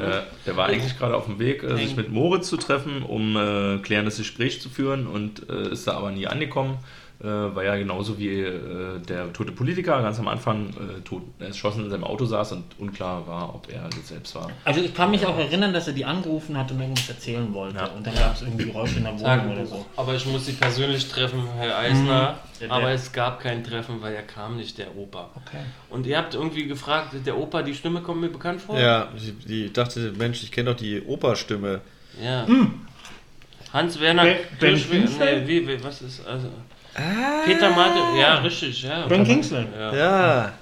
[0.00, 3.36] äh, der war eigentlich gerade auf dem Weg, äh, sich mit Moritz zu treffen, um
[3.36, 6.78] äh, klärendes Gespräch zu führen und äh, ist da aber nie angekommen.
[7.18, 11.84] Äh, war ja genauso wie äh, der tote Politiker ganz am Anfang äh, tot, erschossen
[11.84, 14.50] in seinem Auto saß und unklar war, ob er das selbst war.
[14.66, 17.76] Also ich kann mich auch erinnern, dass er die angerufen hat und irgendwas erzählen wollte.
[17.76, 17.86] Ja.
[17.86, 19.86] Und dann gab es irgendwie Geräusche in der Wohnung Sagen, oder so.
[19.96, 22.36] aber ich muss Sie persönlich treffen, Herr Eisner.
[22.60, 25.30] Der- aber es gab kein Treffen, weil er kam nicht, der Opa.
[25.36, 25.62] Okay.
[25.88, 28.78] Und ihr habt irgendwie gefragt, der Opa, die Stimme kommt mir bekannt vor?
[28.78, 31.80] Ja, die, die dachte, Mensch, ich kenne doch die Operstimme.
[32.22, 32.46] Ja.
[33.72, 36.48] Hans-Werner Ben- Ben Kirschweg- nee, wie, wie, was ist, also...
[37.44, 39.06] Peter Martin, ja, richtig, ja.
[39.06, 39.66] Ben Kingsley.
[39.78, 39.94] Ja.
[39.94, 40.52] Ja.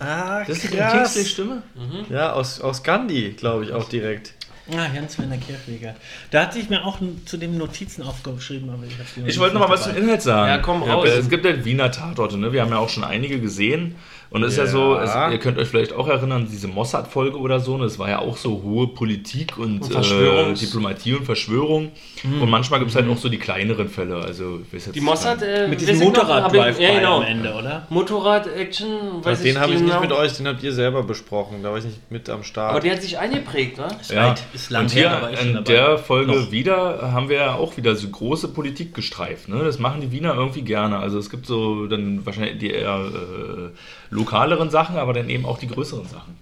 [0.00, 0.92] Ah, Das ist die krass.
[0.92, 1.62] Kingsley-Stimme?
[2.08, 4.34] Ja, aus, aus Gandhi, glaube ich, auch direkt.
[4.70, 5.94] Ah, Hans-Werner Kirchweger.
[6.30, 9.54] Da hatte ich mir auch zu dem Notizen aufgeschrieben, aber ich habe die Ich wollte
[9.54, 10.48] noch mal was zum Inhalt sagen.
[10.48, 11.08] Ja, komm, raus.
[11.08, 12.52] Es gibt ja Wiener Tatorte, ne?
[12.52, 13.96] Wir haben ja auch schon einige gesehen.
[14.30, 14.70] Und es ist ja, Ja.
[14.70, 17.84] so, es, ihr könnt euch vielleicht auch erinnern, diese Mossad-Folge oder so, ne?
[17.84, 21.92] das war ja auch so hohe Politik und, Und äh, Diplomatie und Verschwörung.
[22.24, 24.16] Und manchmal gibt es halt auch so die kleineren Fälle.
[24.16, 27.16] Also, ich weiß jetzt Die Mossad, äh, Mit diesem ich noch, Ja, genau.
[27.18, 27.86] am Ende, oder?
[27.90, 30.00] Motorrad-Action, weiß den habe ich genau.
[30.00, 31.62] nicht mit euch, den habt ihr selber besprochen.
[31.62, 32.70] Da war ich nicht mit am Start.
[32.72, 33.88] Aber die hat sich eingeprägt, ne?
[34.10, 35.72] Ja, weit, ist lang und hier her, aber ich schon in dabei.
[35.72, 36.50] der Folge Noch.
[36.50, 39.48] wieder haben wir ja auch wieder so große Politik gestreift.
[39.48, 39.62] Ne?
[39.64, 40.98] Das machen die Wiener irgendwie gerne.
[40.98, 45.58] Also es gibt so dann wahrscheinlich die eher äh, lokaleren Sachen, aber dann eben auch
[45.58, 46.36] die größeren Sachen.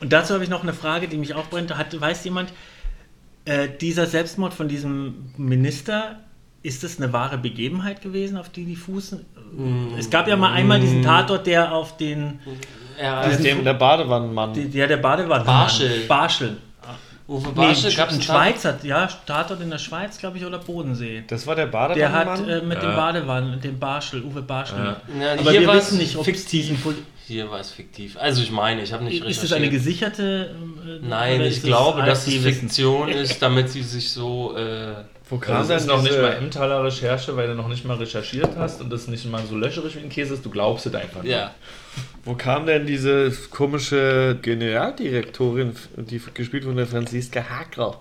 [0.00, 1.76] Und dazu habe ich noch eine Frage, die mich auch brennt.
[1.76, 2.52] Hat, weiß jemand,
[3.44, 6.16] äh, dieser Selbstmord von diesem Minister,
[6.62, 9.24] ist das eine wahre Begebenheit gewesen, auf die die fußen?
[9.98, 12.38] Es gab ja mal einmal diesen Tatort, der auf den,
[13.00, 14.52] Ja, dem der Badewannenmann.
[14.54, 15.44] die- der der Badewanne.
[15.44, 16.04] Barschel.
[16.06, 16.56] Barschel.
[17.28, 20.58] Uwe Nee, Barschel gab ein es Schweizer, ja, Tatort in der Schweiz, glaube ich, oder
[20.58, 21.22] Bodensee.
[21.28, 22.28] Das war der Der Badewannenmann?
[22.40, 22.96] hat äh, mit dem Ja.
[22.96, 24.78] Badewannen, dem Barschel, Uwe Barschel.
[24.78, 26.50] Ja, Aber hier wir war wissen es nicht, ob es fiktiv.
[26.68, 26.76] diesen
[27.32, 28.16] Hier war es fiktiv.
[28.18, 29.84] Also ich meine, ich habe nicht Ist das eine recherchiert.
[29.84, 30.54] gesicherte?
[31.02, 32.34] äh, Nein, ich es glaube, dass es?
[32.34, 34.54] Fiktion ist, damit sie sich so.
[34.54, 34.92] Äh,
[35.30, 38.50] Wo kam Also das noch nicht mal Emmentaler Recherche, weil du noch nicht mal recherchiert
[38.56, 40.44] hast und das nicht mal so löcherig wie ein Käse ist.
[40.44, 41.22] Du glaubst es einfach.
[41.22, 41.32] nicht.
[41.32, 41.54] ja.
[42.24, 48.00] Wo kam denn diese komische Generaldirektorin, die gespielt von der Franziska Hagrau?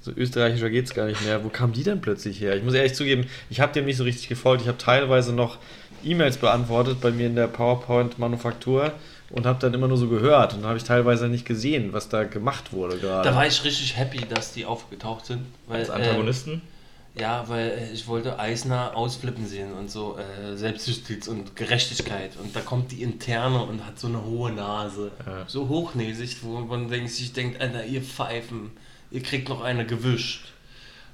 [0.00, 1.44] So österreichischer geht's gar nicht mehr.
[1.44, 2.56] Wo kam die denn plötzlich her?
[2.56, 4.62] Ich muss ehrlich zugeben, ich habe dem nicht so richtig gefolgt.
[4.62, 5.58] Ich habe teilweise noch
[6.04, 8.92] E-Mails beantwortet bei mir in der PowerPoint-Manufaktur
[9.30, 10.54] und habe dann immer nur so gehört.
[10.54, 13.28] Und habe ich teilweise nicht gesehen, was da gemacht wurde gerade.
[13.28, 15.46] Da war ich richtig happy, dass die aufgetaucht sind.
[15.66, 16.54] Weil, Als Antagonisten.
[16.54, 22.32] Äh, ja, weil äh, ich wollte Eisner ausflippen sehen und so äh, Selbstjustiz und Gerechtigkeit.
[22.42, 25.10] Und da kommt die Interne und hat so eine hohe Nase.
[25.26, 25.44] Ja.
[25.46, 28.70] So hochnäsig, wo man denkt, sich denkt, Alter, ihr Pfeifen,
[29.10, 30.52] ihr kriegt noch eine gewischt.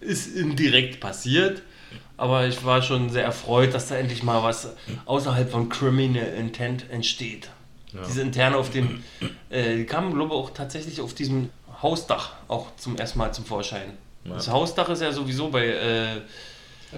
[0.00, 1.62] Ist indirekt passiert.
[2.16, 4.68] Aber ich war schon sehr erfreut, dass da endlich mal was
[5.04, 7.50] außerhalb von Criminal Intent entsteht.
[8.08, 9.02] Diese Interne auf dem,
[9.48, 11.48] äh, die kamen, glaube ich, auch tatsächlich auf diesem
[11.82, 13.92] Hausdach auch zum ersten Mal zum Vorschein.
[14.24, 16.20] Das Hausdach ist ja sowieso bei, äh,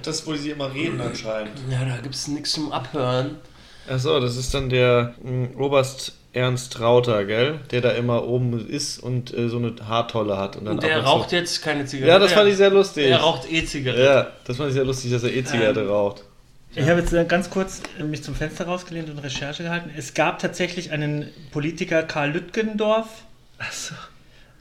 [0.02, 1.52] Das, wo sie immer reden anscheinend.
[1.70, 3.36] ja, da gibt es nichts zum Abhören.
[3.88, 7.60] Achso, das ist dann der mh, Oberst Ernst Rauter, gell?
[7.70, 10.56] Der da immer oben ist und äh, so eine Haartolle hat.
[10.56, 12.12] Und, dann Und der raucht jetzt keine Zigarette.
[12.12, 13.06] Ja, das fand ich sehr lustig.
[13.06, 14.02] Er raucht E-Zigarette.
[14.02, 16.24] Ja, das fand ich sehr lustig, dass er E-Zigarette Ähm, raucht.
[16.74, 19.90] Ich habe jetzt äh, ganz kurz äh, mich zum Fenster rausgelehnt und Recherche gehalten.
[19.96, 23.08] Es gab tatsächlich einen Politiker, Karl Lütgendorf,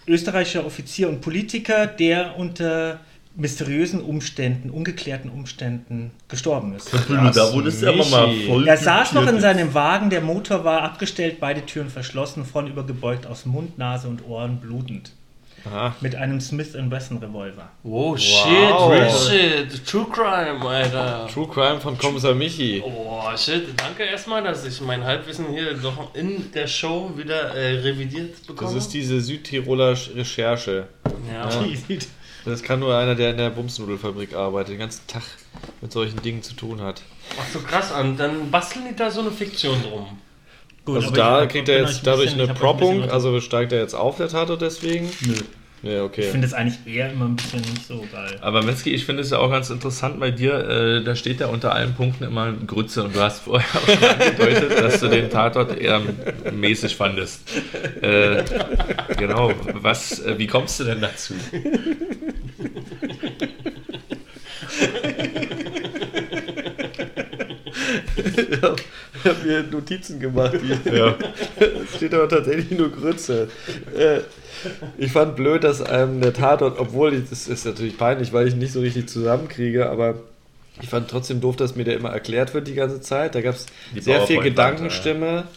[0.08, 3.00] österreichischer Offizier und Politiker, der unter
[3.38, 6.92] mysteriösen Umständen, ungeklärten Umständen gestorben ist.
[6.94, 8.68] da wurdest du aber mal voll.
[8.68, 13.28] Er saß noch in seinem Wagen, der Motor war abgestellt, beide Türen verschlossen, vorn übergebeugt
[13.28, 15.12] aus Mund, Nase und Ohren blutend.
[15.66, 15.96] Aha.
[16.02, 17.70] Mit einem Smith Wesson Revolver.
[17.84, 18.20] Oh Wow.
[18.20, 19.86] shit, real shit.
[19.86, 21.28] True Crime, Alter.
[21.34, 22.82] True Crime von Kommissar Michi.
[22.86, 27.80] Oh shit, danke erstmal, dass ich mein Halbwissen hier doch in der Show wieder äh,
[27.80, 28.72] revidiert bekomme.
[28.74, 30.88] Das ist diese Südtiroler Recherche.
[31.34, 31.50] ja.
[32.46, 35.24] Das kann nur einer, der in der Bumsnudelfabrik arbeitet, den ganzen Tag
[35.82, 37.02] mit solchen Dingen zu tun hat.
[37.40, 38.16] Ach so krass an.
[38.18, 40.18] Dann basteln die da so eine Fiktion drum.
[40.86, 43.42] Gut, Also da ich kriegt er jetzt ein dadurch bisschen- eine ein Proppung, unter- also
[43.42, 45.10] steigt er jetzt auf der Tatort deswegen?
[45.22, 45.34] Nö.
[45.84, 46.24] Ja, Ich okay.
[46.24, 48.38] finde es eigentlich eher immer ein bisschen nicht so geil.
[48.42, 51.48] Aber Metzki, ich finde es ja auch ganz interessant bei dir, äh, da steht ja
[51.48, 55.30] unter allen Punkten immer Grütze und du hast vorher auch schon angedeutet, dass du den
[55.30, 56.02] Tatort eher
[56.52, 57.42] mäßig fandest.
[58.02, 58.44] Äh,
[59.18, 61.34] genau, was, äh, wie kommst du denn dazu?
[69.36, 70.58] habe mir Notizen gemacht.
[70.86, 71.16] Ja.
[71.60, 73.50] Es steht aber tatsächlich nur Grütze.
[73.98, 74.20] Äh,
[74.98, 78.56] ich fand blöd, dass einem der Tatort, obwohl ich, das ist natürlich peinlich, weil ich
[78.56, 80.16] nicht so richtig zusammenkriege, aber
[80.82, 83.36] ich fand trotzdem doof, dass mir der immer erklärt wird die ganze Zeit.
[83.36, 83.66] Da gab es
[84.00, 85.26] sehr viel Gedankenstimme.
[85.26, 85.48] Ja,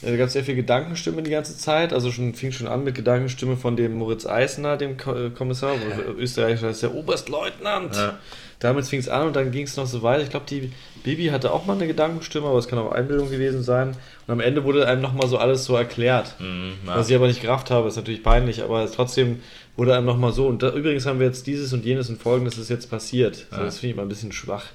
[0.00, 1.92] Da gab es sehr viel Gedankenstimme die ganze Zeit.
[1.92, 6.12] Also schon fing schon an mit Gedankenstimme von dem Moritz Eisner, dem äh, Kommissar, wo
[6.12, 7.96] Österreich heißt der Oberstleutnant.
[7.96, 8.18] Ja.
[8.60, 10.22] Damit fing es an und dann ging es noch so weiter.
[10.22, 10.72] Ich glaube, die
[11.04, 13.90] Bibi hatte auch mal eine Gedankenstimme, aber es kann auch Einbildung gewesen sein.
[14.26, 16.34] Und am Ende wurde einem nochmal so alles so erklärt.
[16.40, 16.96] Mhm, ja.
[16.96, 19.40] Was ich aber nicht gerafft habe, ist natürlich peinlich, aber trotzdem
[19.76, 20.46] wurde einem nochmal so.
[20.48, 23.46] Und da, übrigens haben wir jetzt dieses und jenes und folgendes ist jetzt passiert.
[23.50, 23.64] So, Ja.
[23.64, 24.66] das finde ich mal ein bisschen schwach.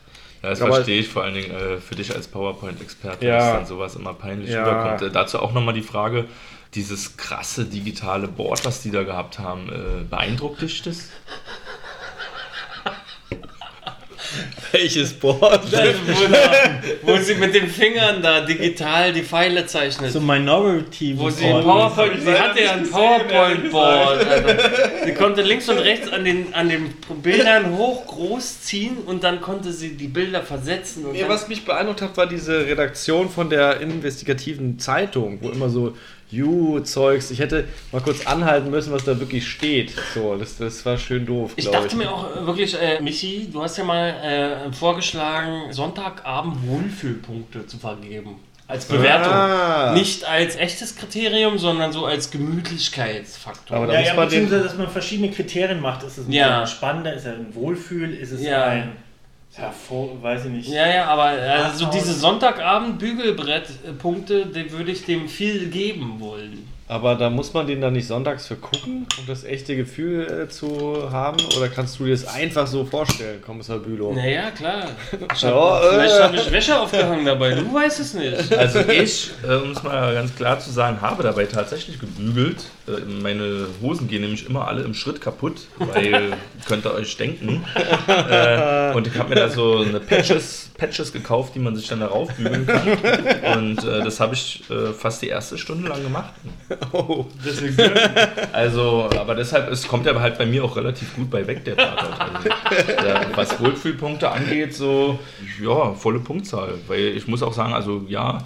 [0.44, 3.38] Ja, das Aber- verstehe ich vor allen Dingen äh, für dich als PowerPoint-Experte, Ja.
[3.38, 4.66] dass dann sowas immer peinlich Ja.
[4.66, 5.02] rüberkommt.
[5.02, 6.26] Äh, dazu auch nochmal die Frage,
[6.74, 11.08] dieses krasse digitale Board, was die da gehabt haben, äh, beeindruckt dich das?
[14.72, 15.62] Welches Board?
[15.72, 20.12] wo, da, wo sie mit den Fingern da digital die Pfeile zeichnet.
[20.12, 21.46] So Minority wo sie.
[21.46, 24.28] PowerPoint, sie hatte ja ein PowerPoint-Board.
[24.28, 24.48] Also,
[25.06, 29.42] sie konnte links und rechts an den, an den Bildern hoch groß ziehen und dann
[29.42, 31.04] konnte sie die Bilder versetzen.
[31.04, 35.96] Dann, was mich beeindruckt hat, war diese Redaktion von der investigativen Zeitung, wo immer so
[36.34, 37.32] You-Zeugs.
[37.32, 39.94] Ich hätte mal kurz anhalten müssen, was da wirklich steht.
[40.14, 41.54] So, das, das war schön doof.
[41.56, 46.66] ich dachte mir auch äh, wirklich, äh, Michi, du hast ja mal äh, vorgeschlagen, Sonntagabend
[46.68, 48.36] Wohlfühlpunkte zu vergeben.
[48.66, 49.34] Als Bewertung.
[49.34, 49.92] Ah.
[49.94, 53.78] Nicht als echtes Kriterium, sondern so als Gemütlichkeitsfaktor.
[53.78, 56.04] Aber da Ja, muss ja, man beziehungsweise, dass man verschiedene Kriterien macht.
[56.04, 56.66] Ist es ein Ja.
[56.66, 58.64] spannender, ist es ein Wohlfühl, ist es Ja.
[58.66, 58.94] ein
[59.56, 60.70] hervor, weiß ich nicht.
[60.70, 62.04] Ja, ja, aber also so Arthouse.
[62.04, 66.68] diese Sonntagabend-Bügelbrett-Punkte, die würde ich dem viel geben wollen.
[66.86, 70.50] Aber da muss man den dann nicht sonntags für gucken, um das echte Gefühl äh,
[70.50, 71.38] zu haben?
[71.58, 74.14] Oder kannst du dir das einfach so vorstellen, Kommissar Bülow?
[74.14, 74.90] Naja, klar.
[75.34, 75.90] Ich Ja, hab, äh.
[75.92, 78.54] vielleicht habe ich Wäsche aufgehangen dabei, du weißt es nicht.
[78.58, 82.66] Also ich, äh, um es mal ganz klar zu sagen, habe dabei tatsächlich gebügelt.
[82.88, 86.34] Äh, meine Hosen gehen nämlich immer alle im Schritt kaputt, weil
[86.68, 87.64] könnt ihr euch denken.
[88.08, 92.02] Äh, und ich habe mir da so eine Patches, Patches gekauft, die man sich dann
[92.02, 93.58] darauf bügeln kann.
[93.58, 96.34] Und äh, das habe ich äh, fast die erste Stunde lang gemacht.
[96.92, 97.26] Oh,
[98.52, 101.78] Also, aber deshalb es kommt er halt bei mir auch relativ gut bei weg, der
[101.78, 102.20] Tatort.
[102.20, 105.20] Also, der, was Wohlfühlpunkte angeht, so,
[105.62, 106.76] ja, volle Punktzahl.
[106.88, 108.40] Weil ich muss auch sagen, also ja,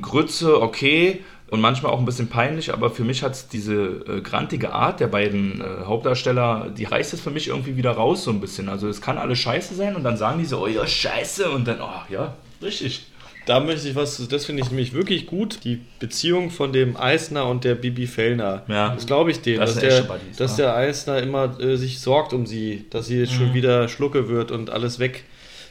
[0.00, 1.24] Grütze, okay.
[1.52, 5.00] Und manchmal auch ein bisschen peinlich, aber für mich hat es diese äh, grantige Art
[5.00, 8.70] der beiden äh, Hauptdarsteller, die reißt es für mich irgendwie wieder raus so ein bisschen.
[8.70, 11.68] Also es kann alles scheiße sein und dann sagen die so, oh ja, scheiße und
[11.68, 13.04] dann, oh ja, richtig.
[13.44, 17.46] Da möchte ich was, das finde ich nämlich wirklich gut, die Beziehung von dem Eisner
[17.46, 18.62] und der Bibi Fellner.
[18.68, 18.94] Ja.
[18.94, 20.64] Das glaube ich denen, Das dass, der, Buddies, dass ja.
[20.64, 24.52] der Eisner immer äh, sich sorgt um sie, dass sie jetzt schon wieder Schlucke wird
[24.52, 25.24] und alles weg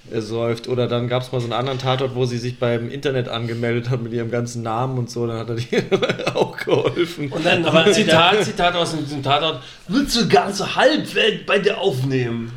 [0.09, 0.67] säuft.
[0.67, 3.89] Oder dann gab es mal so einen anderen Tatort, wo sie sich beim Internet angemeldet
[3.89, 5.83] hat mit ihrem ganzen Namen und so, dann hat er dir
[6.35, 7.31] auch geholfen.
[7.31, 9.61] Und dann aber ein Zitat, Zitat aus diesem Tatort.
[9.87, 12.51] Willst du ganze Halbwelt bei dir aufnehmen?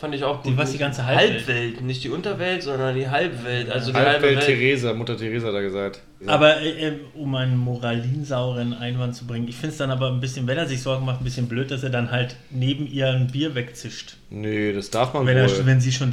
[0.00, 0.52] Fand ich auch gut.
[0.52, 1.46] Die- was, die ganze Halbwelt?
[1.46, 3.70] Halbwelt, nicht die Unterwelt, sondern die Halbwelt.
[3.70, 4.46] Also die Halbwelt Welt.
[4.46, 6.00] Theresa, Mutter Theresa hat er gesagt.
[6.26, 10.20] Aber äh, äh, um einen moralinsauren Einwand zu bringen, ich finde es dann aber ein
[10.20, 13.08] bisschen, wenn er sich Sorgen macht, ein bisschen blöd, dass er dann halt neben ihr
[13.08, 14.16] ein Bier wegzischt.
[14.30, 15.42] Nee, das darf man Wenn, wohl.
[15.54, 16.10] er, wenn sie schon.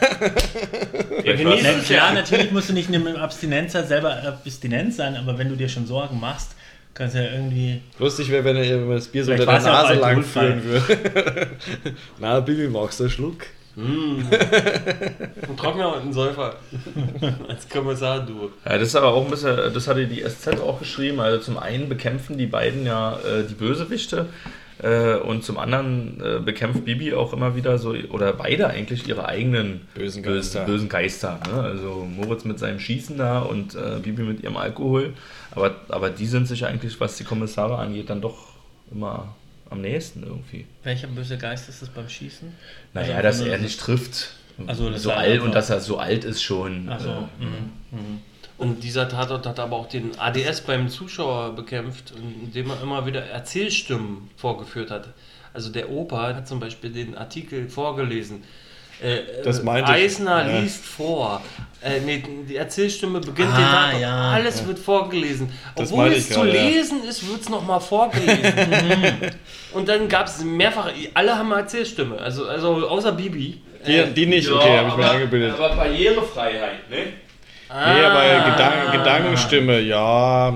[0.00, 2.14] Vielleicht genießt war's- Na es klar, ja.
[2.14, 5.68] natürlich musst du nicht in der Abstinenz halt selber abstinent sein, aber wenn du dir
[5.68, 6.56] schon Sorgen machst,
[6.94, 7.80] kannst du ja irgendwie.
[7.98, 11.48] Lustig wäre, wenn er das Bier so unter der Nase lang führen würde.
[12.18, 13.46] Na, Bibi, magst du einen Schluck?
[13.76, 16.56] Ein Trockner und ein Säufer.
[17.48, 18.50] Als Kommissar, du.
[18.64, 21.20] Ja, das ist aber auch ein bisschen, das hatte die SZ auch geschrieben.
[21.20, 24.26] Also zum einen bekämpfen die beiden ja äh, die Bösewichte
[25.18, 29.82] und zum anderen äh, bekämpft Bibi auch immer wieder so, oder beide eigentlich ihre eigenen
[29.94, 30.64] Bösen Geister.
[30.64, 31.38] bösen Geister.
[31.52, 31.60] Ne?
[31.60, 35.14] Also Moritz mit seinem Schießen da und äh, Bibi mit ihrem Alkohol.
[35.50, 38.54] Aber, aber die sind sich eigentlich, was die Kommissare angeht, dann doch
[38.90, 39.34] immer
[39.68, 40.66] am nächsten irgendwie.
[40.82, 42.52] Welcher böse Geist ist das beim Schießen?
[42.94, 44.34] Naja, Also dass er nicht trifft.
[44.66, 46.88] Also, das so alt und dass er so alt ist schon.
[46.88, 48.20] Also, äh, mhm.
[48.60, 52.12] Und dieser Tatort hat aber auch den ADS beim Zuschauer bekämpft,
[52.44, 55.08] indem er immer wieder Erzählstimmen vorgeführt hat.
[55.54, 58.44] Also der Opa hat zum Beispiel den Artikel vorgelesen.
[59.02, 59.96] Äh, Das äh, meinte ich.
[60.04, 60.58] Eisner Ja.
[60.60, 61.40] liest vor.
[61.82, 64.30] Äh, nee, die Erzählstimme beginnt Ah, den ja.
[64.32, 65.50] Alles wird vorgelesen.
[65.74, 66.62] Das Obwohl meinte es ich zu gerade, ja.
[66.64, 68.52] lesen ist, wird es nochmal vorgelesen.
[69.72, 72.18] Und dann gab es mehrfach, alle haben eine Erzählstimme.
[72.18, 73.62] Also, also außer Bibi.
[73.86, 75.54] Die, die nicht, okay, habe ich mir eingebildet.
[75.54, 76.96] Aber Barrierefreiheit, ne?
[77.72, 78.50] Nee, aber Ah.
[78.50, 80.52] Gedanken, Gedankenstimme, ja.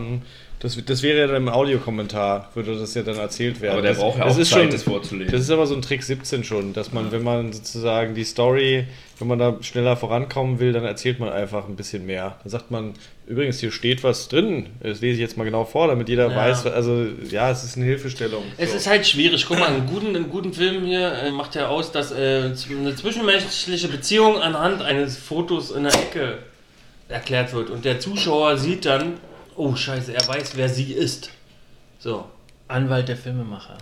[0.61, 3.74] Das, das wäre ja dann im Audiokommentar, würde das ja dann erzählt werden.
[3.74, 5.31] Aber der das, braucht ja auch Zeit, schon, das vorzulesen.
[5.31, 8.87] Das ist aber so ein Trick 17 schon, dass man, wenn man sozusagen die Story,
[9.18, 12.37] wenn man da schneller vorankommen will, dann erzählt man einfach ein bisschen mehr.
[12.42, 12.94] Dann sagt man,
[13.27, 14.68] übrigens, hier steht was drin.
[14.81, 16.35] Das lese ich jetzt mal genau vor, damit jeder Ja.
[16.37, 18.44] weiß, also ja, es ist eine Hilfestellung.
[18.57, 18.77] Es So.
[18.79, 19.44] ist halt schwierig.
[19.46, 22.96] Guck mal, einen guten, einen guten Film hier äh, macht ja aus, dass äh, eine
[22.96, 26.38] zwischenmenschliche Beziehung anhand eines Fotos in der Ecke
[27.08, 27.70] erklärt wird.
[27.70, 29.14] Und der Zuschauer sieht dann,
[29.56, 31.30] oh scheiße, er weiß, wer sie ist.
[31.98, 32.26] So.
[32.66, 33.76] Anwalt der Filmemacher.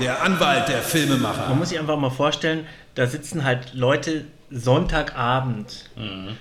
[0.00, 1.48] Der Anwalt der Filmemacher.
[1.48, 5.90] Man muss sich einfach mal vorstellen, da sitzen halt Leute Sonntagabend,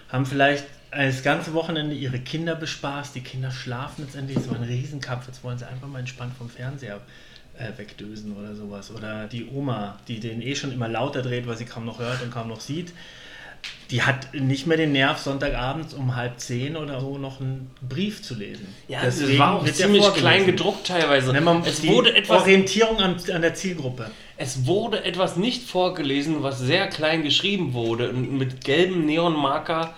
[0.10, 5.28] haben vielleicht das ganze Wochenende ihre Kinder bespaßt, die Kinder schlafen letztendlich, so ein Riesenkampf,
[5.28, 6.99] jetzt wollen sie einfach mal entspannt vom Fernseher
[7.58, 8.91] äh, wegdösen oder sowas.
[8.91, 12.21] Oder die Oma, die den eh schon immer lauter dreht, weil sie kaum noch hört
[12.21, 12.93] und kaum noch sieht,
[13.91, 18.23] die hat nicht mehr den Nerv, Sonntagabends um halb zehn oder so noch einen Brief
[18.23, 18.67] zu lesen.
[18.88, 21.32] Ja, Deswegen das war auch ziemlich klein gedruckt teilweise.
[21.32, 24.10] Nennt man Es wurde etwas Orientierung an, an der Zielgruppe.
[24.36, 29.93] Es wurde etwas nicht vorgelesen, was sehr klein geschrieben wurde und mit gelbem Neonmarker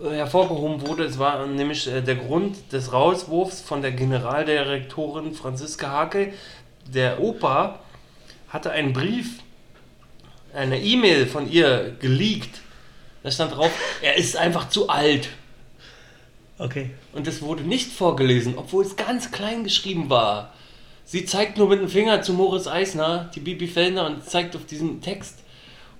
[0.00, 1.04] äh, hervorgehoben wurde.
[1.04, 6.34] Es war nämlich äh, der Grund des Rauswurfs von der Generaldirektorin Franziska Hake.
[6.86, 7.80] Der Opa
[8.48, 9.40] hatte einen Brief,
[10.54, 12.60] eine E-Mail von ihr geleakt.
[13.22, 13.70] Da stand drauf,
[14.02, 15.28] er ist einfach zu alt.
[16.58, 16.90] Okay.
[17.12, 20.52] Und es wurde nicht vorgelesen, obwohl es ganz klein geschrieben war.
[21.04, 24.64] Sie zeigt nur mit dem Finger zu Moritz Eisner, die Bibi Fellner, und zeigt auf
[24.64, 25.38] diesen Text.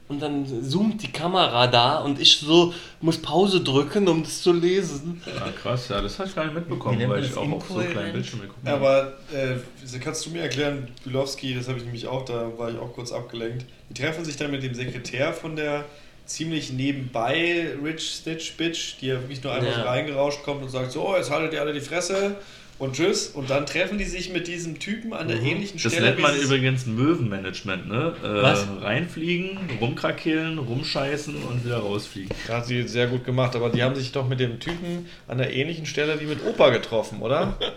[0.06, 4.52] Und dann zoomt die Kamera da und ich so muss Pause drücken, um das zu
[4.52, 5.22] lesen.
[5.24, 8.12] Ja, krass, ja, das habe ich gar nicht mitbekommen, weil ich auch auf so kleinen?
[8.12, 8.86] Bildschirm geguckt Ja, habe.
[8.88, 12.78] aber äh, kannst du mir erklären, Bilowski, das habe ich nämlich auch, da war ich
[12.78, 13.66] auch kurz abgelenkt.
[13.88, 15.84] Die treffen sich dann mit dem Sekretär von der
[16.30, 19.76] ziemlich nebenbei Rich Stitch Bitch, die ja wirklich nur einmal Ja.
[19.78, 22.36] so reingerauscht kommt und sagt so, jetzt haltet ihr alle die Fresse
[22.78, 23.26] und tschüss.
[23.28, 26.06] Und dann treffen die sich mit diesem Typen an der ähnlichen Das Stelle.
[26.06, 28.14] nennt wie man übrigens Möwenmanagement, ne?
[28.22, 28.66] Äh, Was?
[28.80, 32.30] Reinfliegen, rumkrakehlen, rumscheißen und wieder rausfliegen.
[32.48, 35.52] Hat sie sehr gut gemacht, aber die haben sich doch mit dem Typen an der
[35.52, 37.58] ähnlichen Stelle wie mit Opa getroffen, oder?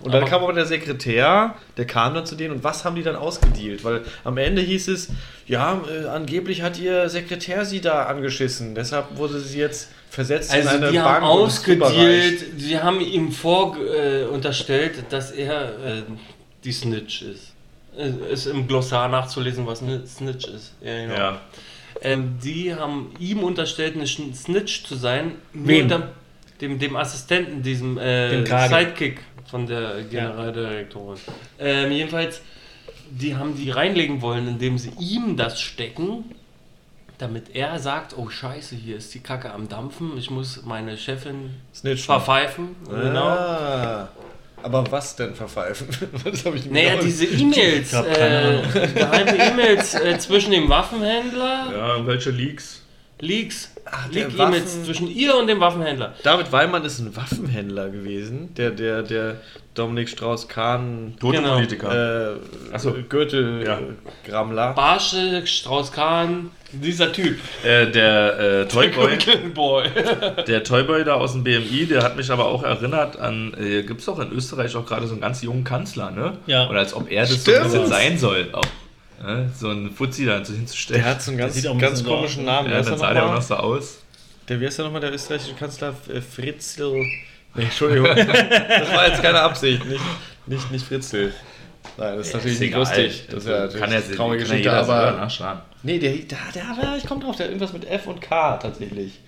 [0.00, 2.96] Und dann Aber- kam aber der Sekretär, der kam dann zu denen und was haben
[2.96, 3.82] die dann ausgedealt?
[3.84, 5.08] Weil am Ende hieß es,
[5.46, 10.68] ja, äh, angeblich hat ihr Sekretär sie da angeschissen, deshalb wurde sie jetzt versetzt Also
[10.68, 11.46] in eine die haben Bank überreicht.
[11.46, 16.02] ausgedealt, sie haben ihm vor äh, unterstellt, dass er äh,
[16.64, 17.52] die Snitch ist.
[17.96, 20.74] Äh, ist im Glossar nachzulesen, was eine Snitch ist.
[20.82, 21.14] Ja, genau.
[21.14, 21.40] Ja.
[22.02, 25.32] Ähm, die haben ihm unterstellt, eine Snitch zu sein.
[25.54, 25.88] Wem?
[26.60, 28.44] Dem, dem, Assistenten, diesem äh.
[28.44, 31.18] Sidekick von der Generaldirektorin.
[31.58, 32.40] Ähm, jedenfalls,
[33.10, 36.24] die haben die reinlegen wollen, indem sie ihm das stecken,
[37.18, 41.50] damit er sagt, oh scheiße, hier ist die Kacke am Dampfen, ich muss meine Chefin
[41.74, 42.04] Snitchen.
[42.04, 42.76] verpfeifen.
[42.88, 43.24] Genau.
[43.28, 44.08] Ah.
[44.62, 45.86] Aber was denn verpfeifen?
[46.24, 48.62] das habe ich nicht Naja, genau- diese E-Mails, äh,
[48.94, 52.82] geheime E-Mails äh, zwischen dem Waffenhändler, Ja, welche Leaks?
[53.18, 56.14] Leaks, Ach, Leak-E-Mails Waffen- zwischen ihr und dem Waffenhändler.
[56.22, 59.36] David Weimann ist ein Waffenhändler gewesen, der, der, der
[59.74, 61.54] Dominik Strauss-Kahn Tote Genau.
[61.54, 62.34] Politiker.
[62.34, 62.36] äh,
[62.74, 62.94] Ach so.
[63.08, 64.72] Gürtel-Grammler.
[64.74, 67.38] Barsche, Strauß-Kahn, dieser Typ.
[67.64, 69.16] Äh, der äh, Toyboy,
[69.54, 69.88] Boy.
[70.46, 74.00] der Toyboy da aus dem BMI, der hat mich aber auch erinnert an, äh, gibt
[74.00, 76.38] es doch in Österreich auch gerade so einen ganz jungen Kanzler, ne?
[76.46, 76.66] Ja.
[76.66, 77.56] Und als ob er das so Stimmt.
[77.58, 78.48] ein bisschen sein soll.
[78.52, 78.62] Auch,
[79.26, 79.50] ne?
[79.58, 81.02] So ein Fuzzi da hinzustellen.
[81.02, 82.68] Der hat so einen ganz, ganz so komischen aus, Namen.
[82.68, 83.40] ja, Wer ist dann sah der auch nochmal?
[83.40, 83.98] noch so aus.
[84.48, 85.94] Der, wie heißt der nochmal, der österreichische Kanzler?
[86.12, 87.02] Äh, Fritzl.
[87.54, 88.06] Nee, Entschuldigung.
[88.16, 89.84] das war jetzt keine Absicht.
[89.84, 90.00] Nicht,
[90.46, 91.32] nicht, nicht Fritzl.
[91.96, 92.80] Nein, das ist natürlich Ist nicht egal.
[92.80, 93.24] lustig.
[93.30, 95.12] Das ist ja Also, natürlich kann er eine traurige kann ja Geschichte, aber.
[95.16, 95.58] nachschauen.
[95.82, 98.56] Nee, der, der, der, der, ich komme drauf, der hat irgendwas mit F und K
[98.58, 99.20] tatsächlich.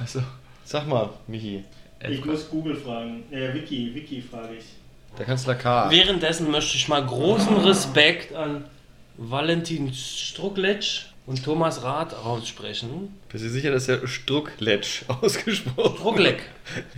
[0.00, 0.20] Also,
[0.64, 1.64] Sag mal, Michi.
[2.08, 3.22] Ich muss Google fragen.
[3.30, 4.64] Äh, Wiki, Wiki frage ich.
[5.18, 5.90] Der Kanzler K.
[5.90, 8.64] Währenddessen möchte ich mal großen Respekt an
[9.16, 13.18] Valentin Struckletsch und Thomas Rath aussprechen.
[13.30, 16.42] Bist du sicher, dass der Struckletsch ausgesprochen Struckleck.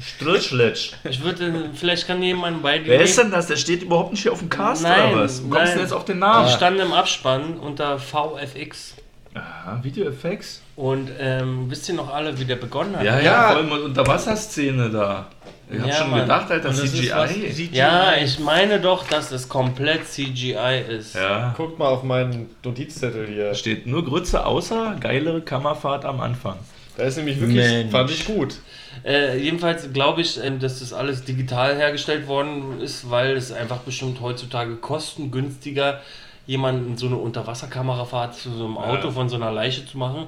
[0.00, 0.92] Strutschletsch.
[1.04, 3.46] Ich würde, vielleicht kann jemand bei Wer ist denn das?
[3.46, 5.44] Der steht überhaupt nicht hier auf dem Cast Nein, oder was?
[5.44, 6.48] Wo kommst du jetzt auf den Namen?
[6.48, 8.94] Ich stand im Abspann unter VFX.
[9.34, 10.62] Ah, Video-Effects?
[10.76, 13.04] Und ähm, wisst ihr noch alle, wie der begonnen hat?
[13.04, 13.48] Ja, ja, Ja.
[13.48, 15.26] vor allem Unterwasserszene da.
[15.70, 16.20] Ich hab Ja, schon Mann.
[16.20, 17.50] gedacht, Alter, das ist was- CGI.
[17.52, 17.76] CGI.
[17.76, 21.14] Ja, ich meine doch, dass es komplett CGI ist.
[21.14, 21.54] Ja.
[21.56, 23.48] Guckt mal auf meinen Notizzettel hier.
[23.48, 26.56] Da steht nur Grütze außer geilere Kammerfahrt am Anfang.
[26.96, 27.90] Da ist nämlich wirklich, Mensch.
[27.90, 28.56] fand ich gut.
[29.04, 33.78] Äh, jedenfalls glaube ich, ähm, dass das alles digital hergestellt worden ist, weil es einfach
[33.78, 36.00] bestimmt heutzutage kostengünstiger,
[36.46, 39.12] jemanden so eine Unterwasserkamerafahrt zu so einem Auto Ja.
[39.14, 40.26] von so einer Leiche zu machen.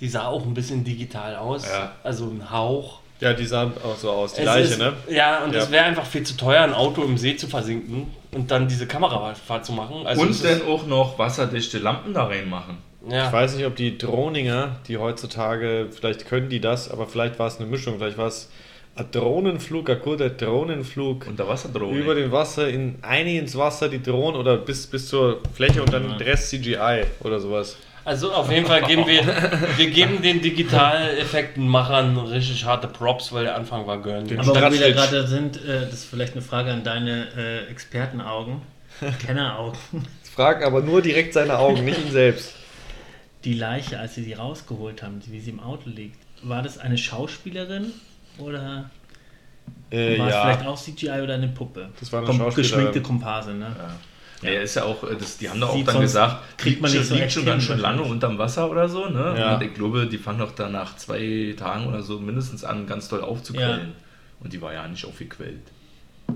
[0.00, 1.66] Die sah auch ein bisschen digital aus.
[1.68, 1.92] Ja.
[2.04, 3.00] Also ein Hauch.
[3.20, 4.34] Ja, die sahen auch so aus.
[4.34, 4.92] Die Es Leiche, ist, ne?
[5.10, 5.70] Ja, und es Ja.
[5.72, 9.66] wäre einfach viel zu teuer, ein Auto im See zu versinken und dann diese Kamerafahrt
[9.66, 10.06] zu machen.
[10.06, 12.78] Also Und dann auch noch wasserdichte Lampen da reinmachen.
[13.10, 13.26] ja.
[13.26, 17.48] Ich weiß nicht, ob die Drohninger, die heutzutage, vielleicht können die das, aber vielleicht war
[17.48, 17.98] es eine Mischung.
[17.98, 18.50] Vielleicht war es
[18.94, 21.98] ein Drohnenflug, ein guter Drohnenflug Unterwasserdrohne.
[21.98, 25.92] über den Wasser, in einig ins Wasser, die Drohne oder bis, bis zur Fläche und
[25.92, 27.76] dann der Rest CGI oder sowas.
[28.08, 29.22] Also auf jeden Fall geben wir,
[29.76, 34.24] wir geben den Digitaleffektenmachern richtig harte Props, weil der Anfang war gönn.
[34.38, 37.66] Aber wo wir da gerade sind, äh, das ist vielleicht eine Frage an deine äh,
[37.70, 38.62] Expertenaugen,
[39.26, 39.78] Kenneraugen.
[40.34, 42.54] Fragen aber nur direkt seine Augen, nicht ihn selbst.
[43.44, 46.96] Die Leiche, als sie sie rausgeholt haben, wie sie im Auto liegt, war das eine
[46.98, 47.92] Schauspielerin
[48.38, 48.88] oder
[49.90, 51.90] Äh, war es vielleicht auch CGI oder eine Puppe?
[52.00, 52.54] Das war eine Kom- Schauspielerin.
[52.76, 53.66] Geschminkte Komparse, ne?
[53.78, 53.90] Ja,
[54.42, 57.00] ja, ist ja auch, äh, das, die haben doch auch dann gesagt, kriegt man liegt
[57.00, 59.34] nicht schon- so liegt schon ganz schön lange unterm Wasser oder so, ne?
[59.38, 59.54] Ja.
[59.56, 63.08] Und ich glaube, die fangen doch dann nach zwei Tagen oder so mindestens an, ganz
[63.08, 63.92] doll aufzuquellen.
[64.40, 65.58] Und die war ja nicht aufgequellt.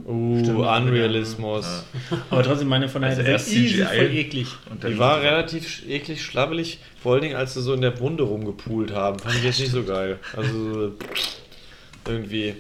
[0.07, 0.59] uh, Stimmt.
[0.59, 1.85] Unrealismus.
[2.31, 3.85] Aber trotzdem, meine von der Also erst CGI.
[3.85, 4.49] voll eklig.
[4.89, 8.93] Die war relativ eklig schlabbelig, vor allen Dingen, als sie so in der Wunde rumgepoolt
[8.93, 9.19] haben.
[9.21, 10.19] Fand ich jetzt nicht so geil.
[10.37, 10.93] Also so
[12.07, 12.55] irgendwie.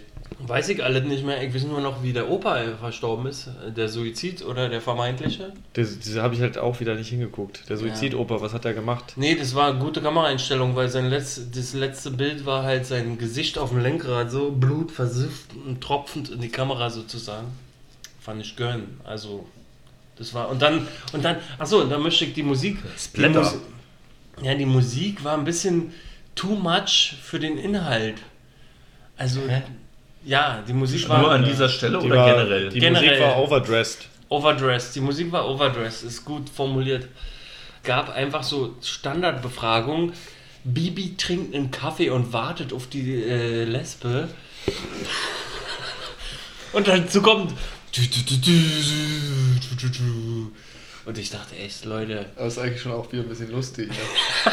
[0.45, 1.43] Weiß ich alles nicht mehr.
[1.47, 3.49] Ich weiß nur noch, wie der Opa verstorben ist.
[3.77, 5.53] Der Suizid oder der vermeintliche.
[5.75, 7.69] Das, das habe ich halt auch wieder nicht hingeguckt.
[7.69, 9.13] Der Suizidoper, was hat er gemacht?
[9.17, 13.19] Nee, das war eine gute Kameraeinstellung, weil sein letz, das letzte Bild war halt sein
[13.19, 17.49] Gesicht auf dem Lenkrad, so blutversifft und tropfend in die Kamera sozusagen.
[18.21, 19.01] Fand ich gönn.
[19.05, 19.47] Also,
[20.17, 20.49] das war.
[20.51, 22.79] Und dann, und dann, achso, und dann möchte ich die Musik.
[23.15, 23.21] Die.
[23.21, 23.59] Musi-
[24.43, 25.93] ja, die Musik war ein bisschen
[26.35, 28.17] too much für den Inhalt.
[29.17, 29.41] Also,
[30.25, 31.21] ja, die Musik war.
[31.21, 32.69] Nur an dieser Stelle Die, oder war, generell?
[32.71, 33.11] die Generell.
[33.11, 34.09] Musik war overdressed.
[34.29, 34.95] Overdressed.
[34.95, 37.09] Die Musik war overdressed, ist gut formuliert.
[37.83, 40.13] Gab einfach so Standardbefragungen.
[40.65, 44.29] Bibi trinkt einen Kaffee und wartet auf die äh, Lesbe.
[46.73, 47.53] Und dazu kommt.
[51.05, 52.27] Und ich dachte echt, Leute.
[52.37, 53.89] Das ist eigentlich schon auch wieder ein bisschen lustig.
[53.89, 54.53] Ne?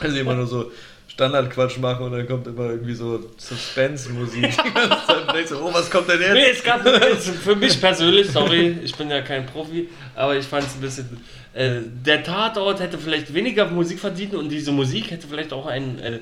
[0.00, 0.72] also immer nur so
[1.12, 4.42] Standardquatsch machen und dann kommt immer irgendwie so Suspense-Musik.
[4.64, 5.20] Die ganze Zeit.
[5.28, 6.32] Und denkst so, oh, was kommt denn jetzt?
[6.32, 10.46] Nee, es gab es, für mich persönlich, sorry, ich bin ja kein Profi, aber ich
[10.46, 11.20] fand es ein bisschen.
[11.52, 15.98] Äh, der Tatort hätte vielleicht weniger Musik verdient und diese Musik hätte vielleicht auch einen
[15.98, 16.20] äh,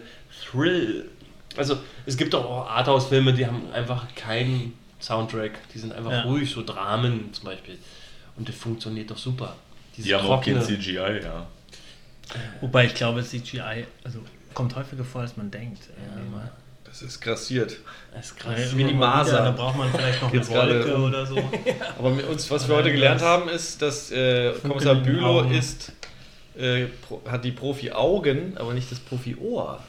[0.51, 1.05] Thrill.
[1.57, 5.53] Also, es gibt doch auch Arthouse-Filme, die haben einfach keinen Soundtrack.
[5.75, 6.23] Die sind einfach Ja.
[6.23, 7.77] ruhig, so Dramen zum Beispiel.
[8.37, 9.55] Und das funktioniert doch super.
[9.97, 11.47] Diese Die haben auch kein trockene- CGI, ja.
[12.61, 14.21] Wobei ich glaube, CGI also,
[14.55, 15.89] kommt häufiger vor, als man denkt.
[15.97, 16.51] irgendwie mal.
[16.85, 17.77] Das ist grassiert.
[18.15, 18.77] Das ist krass.
[18.77, 19.45] wie die Masern.
[19.45, 21.37] Da braucht man vielleicht noch eine Jetzt gerade Wolke um- oder so.
[21.99, 25.93] Aber mit uns, was wir heute gelernt haben, ist, dass äh, Kommissar Bülow ist,
[26.57, 26.87] äh,
[27.29, 29.81] hat die Profi-Augen, aber nicht das Profi-Ohr.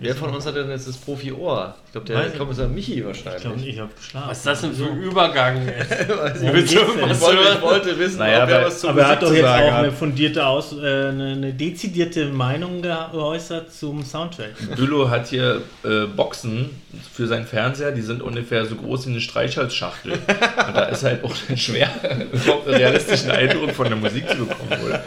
[0.00, 1.74] Wer von uns hat denn jetzt das Profi-Ohr?
[1.86, 3.56] Ich glaube, Weiß der ich Kommissar Michi Ich glaube wahrscheinlich.
[3.64, 4.28] nicht, ich habe geschlafen.
[4.30, 5.66] Was ist das denn für ein Übergang?
[5.66, 6.56] Weiß denn?
[6.56, 9.28] ich, wollte, ich wollte wissen, Naja, ob er aber- was zur Aber er hat doch
[9.28, 9.92] zu jetzt auch eine hat.
[9.94, 14.50] fundierte Aus, äh, eine, eine dezidierte Meinung geäußert zum Soundtrack.
[14.76, 16.70] Bülow hat hier äh, Boxen
[17.12, 20.12] für seinen Fernseher, die sind ungefähr so groß wie eine Streichholzschachtel.
[20.12, 21.88] Und da ist halt auch schwer,
[22.32, 24.80] überhaupt einen realistischen Eindruck von der Musik zu bekommen.
[24.86, 25.02] Oder?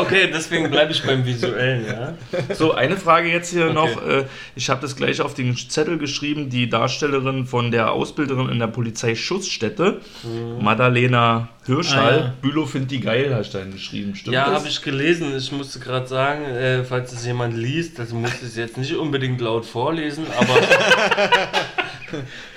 [0.00, 2.14] Okay, deswegen bleibe ich beim Visuellen, ja.
[2.54, 4.02] So, eine Frage jetzt hier noch.
[4.06, 6.50] Äh, ich habe das gleich auf den Zettel geschrieben.
[6.50, 10.00] Die Darstellerin von der Ausbilderin in der Polizeischussstätte,
[10.60, 12.12] Madalena Hirschall.
[12.18, 12.34] Ah, ja.
[12.40, 14.14] Bülow findet die geil, hast du geschrieben.
[14.14, 14.60] Stimmt Ja, das?
[14.60, 15.36] habe ich gelesen.
[15.36, 18.94] Ich musste gerade sagen, äh, falls es jemand liest, also muss ich es jetzt nicht
[18.94, 20.58] unbedingt laut vorlesen, aber.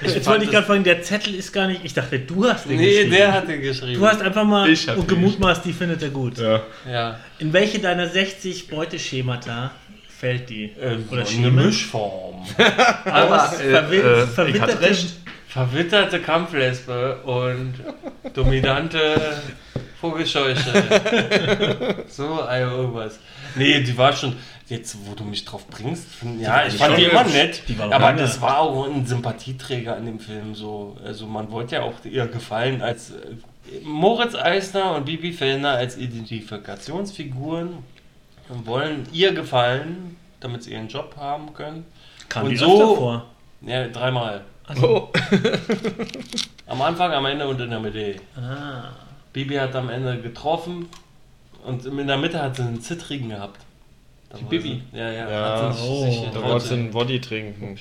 [0.02, 1.82] Jetzt fand wollte ich gerade fragen, der Zettel ist gar nicht.
[1.84, 3.12] Ich dachte, du hast den nee, geschrieben.
[3.12, 4.00] der hat den geschrieben.
[4.00, 6.38] Du hast einfach mal Ich und gemutmaßt, die findet er gut.
[6.38, 6.62] Ja.
[6.90, 7.20] ja.
[7.40, 9.72] In welche deiner 60 Beuteschemata
[10.08, 10.66] fällt die?
[10.66, 11.52] Äh, Oder eine?
[11.52, 12.46] Mischform.
[13.06, 15.08] Aus äh, verwi äh, ich recht.
[15.48, 17.74] Verwitterte Kampflesbe und
[18.34, 19.42] dominante
[20.00, 22.06] Vogelscheuche.
[22.08, 23.20] so, also irgendwas.
[23.56, 24.34] Nee, die war schon.
[24.72, 27.62] Jetzt, wo du mich drauf bringst, find, ja, ich fand die immer nett.
[27.90, 30.56] Aber das war auch ein Sympathieträger in dem Film.
[30.56, 30.96] So.
[31.06, 33.12] Also man wollte ja auch ihr gefallen als
[33.84, 37.80] Moritz Eisner und Bibi Fellner als Identifikationsfiguren
[38.64, 41.86] wollen ihr gefallen, damit sie ihren Job haben können.
[42.30, 43.26] Kam Und die so- vor.
[43.62, 44.46] Ja, dreimal.
[44.82, 45.10] Oh.
[46.68, 48.16] Am Anfang, am Ende und in der Mitte.
[48.38, 48.92] Ah.
[49.34, 50.88] Bibi hat am Ende getroffen
[51.66, 53.60] und in der Mitte hat sie einen Zittrigen gehabt.
[54.40, 54.82] Die Bibi?
[54.92, 55.30] Ja, ja.
[55.30, 57.78] Ja, hat sie oh, sich Da einen Woddy trinken.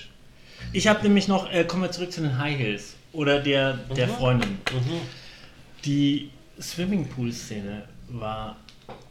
[0.73, 4.07] Ich habe nämlich noch, äh, kommen wir zurück zu den High Heels oder der, der
[4.07, 4.13] Mhm.
[4.13, 4.51] Freundin.
[4.51, 5.01] Mhm.
[5.85, 6.31] Die
[6.61, 8.57] Swimmingpool-Szene war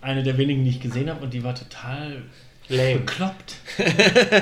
[0.01, 2.23] eine der wenigen, die ich gesehen habe und die war total
[2.70, 2.99] Lame.
[2.99, 3.55] Bekloppt.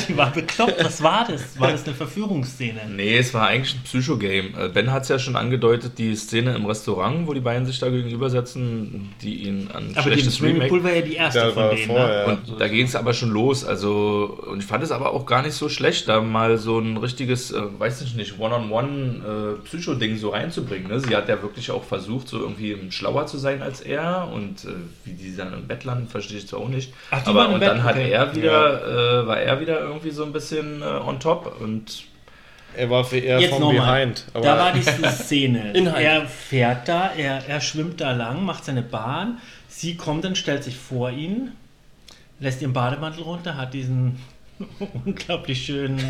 [0.07, 0.84] Die war bekloppt.
[0.84, 1.59] Was war das?
[1.59, 2.82] War das eine Verführungsszene?
[2.89, 4.53] Nee, es war eigentlich ein Psycho-Game.
[4.57, 7.80] Äh, Ben hat es ja schon angedeutet, die Szene im Restaurant, wo die beiden sich
[7.80, 11.63] da gegenübersetzen, die ihn an Aber die schlechtes Swimmingpool war ja die erste Da von
[11.63, 11.88] war denen.
[11.88, 12.28] vorher.
[12.28, 12.38] Ne?
[12.47, 13.63] Und da ging es aber schon los.
[13.63, 16.97] Also, und ich fand es aber auch gar nicht so schlecht, da mal so ein
[16.97, 20.88] richtiges, äh, weiß ich nicht, One-on-One äh, Psycho-Ding so reinzubringen.
[20.89, 20.99] Ne?
[20.99, 24.30] Sie hat ja wirklich auch versucht, so irgendwie schlauer zu sein als er.
[24.34, 24.69] Und äh,
[25.05, 26.93] wie die dann im Bett landen, verstehe ich zwar auch nicht.
[27.11, 28.16] Ach, die aber waren im und Bett, dann hat okay.
[28.18, 31.59] Er wieder, äh, war er wieder irgendwie so ein bisschen äh, on top.
[31.61, 32.03] Und
[32.76, 33.76] Er war für eher Jetzt vom.
[33.76, 34.26] Behind.
[34.34, 35.74] Aber Da war diese Szene.
[35.97, 39.39] Er fährt da, er, er schwimmt da lang, macht seine Bahn.
[39.68, 41.51] Sie kommt dann, stellt sich vor ihn,
[42.39, 44.20] lässt ihren Bademantel runter, hat diesen
[45.05, 45.99] unglaublich schönen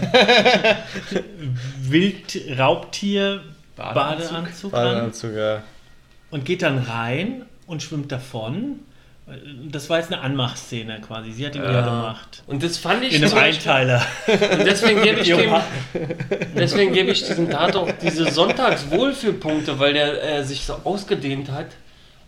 [1.82, 5.64] Wild-Raubtier-Badeanzug an Badeanzug, ja.
[6.32, 8.80] und geht dann rein und schwimmt davon.
[9.70, 11.34] Das war jetzt eine Anmachszene quasi.
[11.34, 12.44] Sie hat ihn wieder gemacht.
[12.48, 14.02] Und das fand ich In einem Einteiler.
[14.26, 15.54] Und deswegen gebe ich, dem,
[16.56, 21.68] deswegen gebe ich diesem Tatort diese Sonntagswohlfühlpunkte, weil der äh, sich so ausgedehnt hat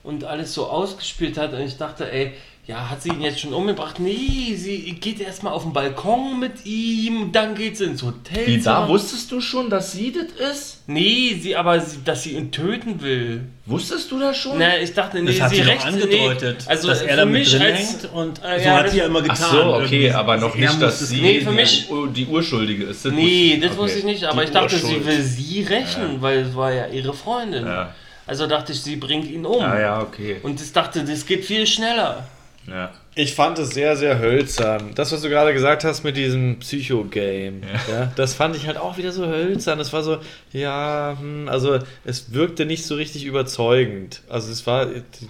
[0.03, 1.53] und alles so ausgespielt hat.
[1.53, 2.33] Und ich dachte, ey,
[2.69, 3.99] ja, hat sie ihn jetzt schon umgebracht?
[3.99, 8.45] Nee, sie geht erstmal auf den Balkon mit ihm, dann geht sie ins Hotel.
[8.45, 10.83] wie da wusstest du schon, dass sie das ist?
[10.85, 13.41] Nee, sie aber, sie, dass sie ihn töten will.
[13.65, 14.59] Wusstest du das schon?
[14.59, 17.15] Na, ich dachte, nee, Das hat sie sie recht, angedeutet, nee, also dass er für
[17.17, 19.37] da mich drin als, hängt und Äh, so ja, hat das- sie ja immer getan.
[19.41, 20.11] Ach so, okay, irgendwie.
[20.11, 23.03] aber noch nicht, dass das- sie Nee, für mich- die, Urschuldige ist.
[23.03, 23.79] Das Nee, das okay.
[23.79, 25.05] wusste ich nicht, aber Die ich dachte, sie Urschuld.
[25.07, 27.65] will sie rächen, weil es war ja ihre Freundin.
[27.65, 27.95] Ja.
[28.27, 29.59] Also dachte ich, sie bringt ihn um.
[29.63, 30.37] Ah ja, okay.
[30.43, 32.27] Und ich dachte, das geht viel schneller.
[32.71, 32.91] Ja.
[33.15, 34.91] Ich fand es sehr, sehr hölzern.
[34.95, 38.11] Das, was du gerade gesagt hast mit diesem Psycho-Game, ja.
[38.15, 39.79] das fand ich halt auch wieder so hölzern.
[39.79, 40.19] Es war so,
[40.53, 44.21] ja, hm, also es wirkte nicht so richtig überzeugend.
[44.29, 44.87] Also es war,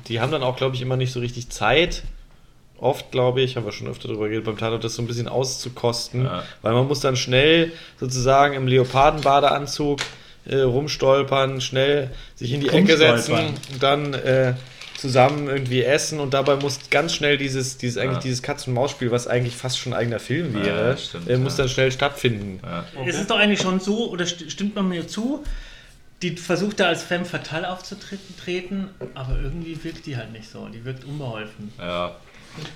[0.07, 2.03] die, haben dann auch, glaube ich, immer nicht so richtig Zeit.
[2.77, 5.27] Oft, glaube ich, haben wir schon öfter darüber geredet, beim Tatort das so ein bisschen
[5.27, 6.43] auszukosten, Ja.
[6.61, 9.99] weil man muss dann schnell sozusagen im Leopardenbadeanzug
[10.45, 13.79] äh, rumstolpern, schnell sich in die Ecke setzen, Rumstolpern.
[13.79, 14.53] dann äh,
[14.99, 18.21] zusammen irgendwie essen und dabei muss ganz schnell dieses, dieses eigentlich Ja.
[18.21, 21.63] dieses Katz-und-Maus-Spiel, was eigentlich fast schon ein eigener Film Ja, wäre, stimmt, äh, muss ja.
[21.63, 22.59] dann schnell stattfinden.
[22.63, 22.85] Ja.
[23.05, 25.43] Es ist doch eigentlich schon so, oder st stimmt man mir zu,
[26.21, 30.67] die versucht da als femme fatale aufzutreten, aber irgendwie wirkt die halt nicht so.
[30.67, 31.71] Die wirkt unbeholfen.
[31.79, 32.15] ja.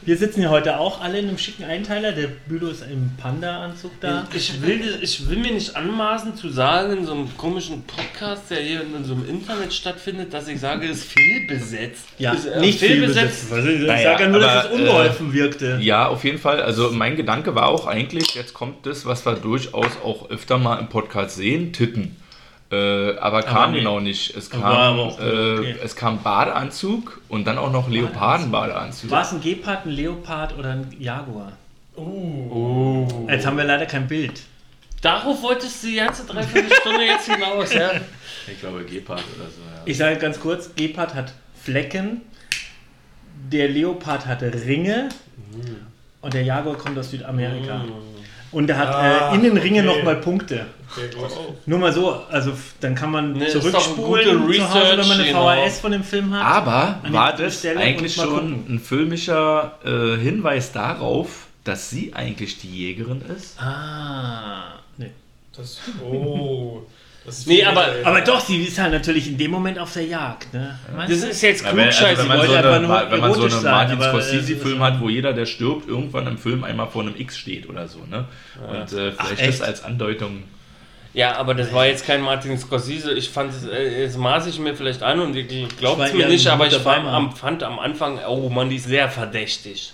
[0.06, 2.12] Wir sitzen ja heute auch alle in einem schicken Einteiler.
[2.12, 4.28] Der Bülow ist im Panda-Anzug da.
[4.34, 8.62] Ich will, ich will mir nicht anmaßen zu sagen, in so einem komischen Podcast, der
[8.62, 12.06] hier in so einem Internet stattfindet, dass ich sage, es ist fehlbesetzt.
[12.18, 13.46] Ja, ist, äh, nicht viel besetzt.
[13.46, 15.80] Ich Naja, sage ja nur, dass es unbeholfen wirkte.
[15.82, 16.62] Ja, auf jeden Fall.
[16.62, 20.80] Also mein Gedanke war auch eigentlich, jetzt kommt das, was wir durchaus auch öfter mal
[20.80, 22.16] im Podcast sehen, Titten.
[22.74, 23.80] Äh, aber kam nee.
[23.80, 24.36] genau nicht.
[24.36, 25.76] Es kam, aber auch äh, okay.
[25.84, 29.12] es kam Badeanzug und dann auch noch Leopardenbadeanzug.
[29.12, 31.54] War es ein Gepard, ein Leopard oder ein Jaguar?
[33.30, 34.42] Jetzt haben wir leider kein Bild.
[35.02, 37.92] Darauf wolltest du die ganze Dreiviertelstunde jetzt hinaus, ja?
[38.52, 39.62] Ich glaube Gepard oder so.
[39.62, 39.82] Ja.
[39.86, 42.22] Ich sage ganz kurz, Gepard hat Flecken,
[43.52, 45.10] der Leopard hatte Ringe
[46.22, 47.86] und der Jaguar kommt aus Südamerika.
[48.54, 49.98] Und er hat Ah, äh, in den Ringen okay.
[49.98, 50.66] nochmal Punkte.
[51.66, 54.24] Nur mal so, also dann kann man Ne, doch zurückspulen
[54.56, 55.66] zu Hause, wenn man eine Research, genau.
[55.68, 56.44] VHS von dem Film hat.
[56.46, 58.66] Aber war das Stelle eigentlich schon gucken.
[58.76, 63.60] ein filmischer äh, Hinweis darauf, dass sie eigentlich die Jägerin ist?
[63.60, 65.10] Ah, nee.
[65.58, 66.82] Das, oh.
[67.46, 67.88] Nee, aber-.
[68.04, 70.54] Aber doch, sie ist halt natürlich in dem Moment auf der Jagd.
[70.54, 70.78] Ne?
[70.96, 71.28] Meinst Das du?
[71.30, 72.22] ist jetzt Ja, wenn, also klugscheiße.
[72.22, 72.72] wenn man so eine,
[73.12, 76.28] wenn man so erotisch eine sein, Martin äh, Scorsese-Film hat, wo jeder, der stirbt, irgendwann
[76.28, 78.00] im Film einmal vor einem X steht oder so.
[78.10, 78.26] Ne?
[78.68, 79.60] Und äh, vielleicht echt?
[79.60, 80.44] das als Andeutung.
[81.14, 83.14] Ja, aber das war jetzt kein Martin Scorsese.
[83.14, 85.48] Ich fand es, äh, es maße ich mir vielleicht an und ich
[85.78, 88.78] glaubt Ich es mir nicht, aber ich fand am, fand am Anfang, oh Mann, die
[88.78, 89.94] ist sehr verdächtig.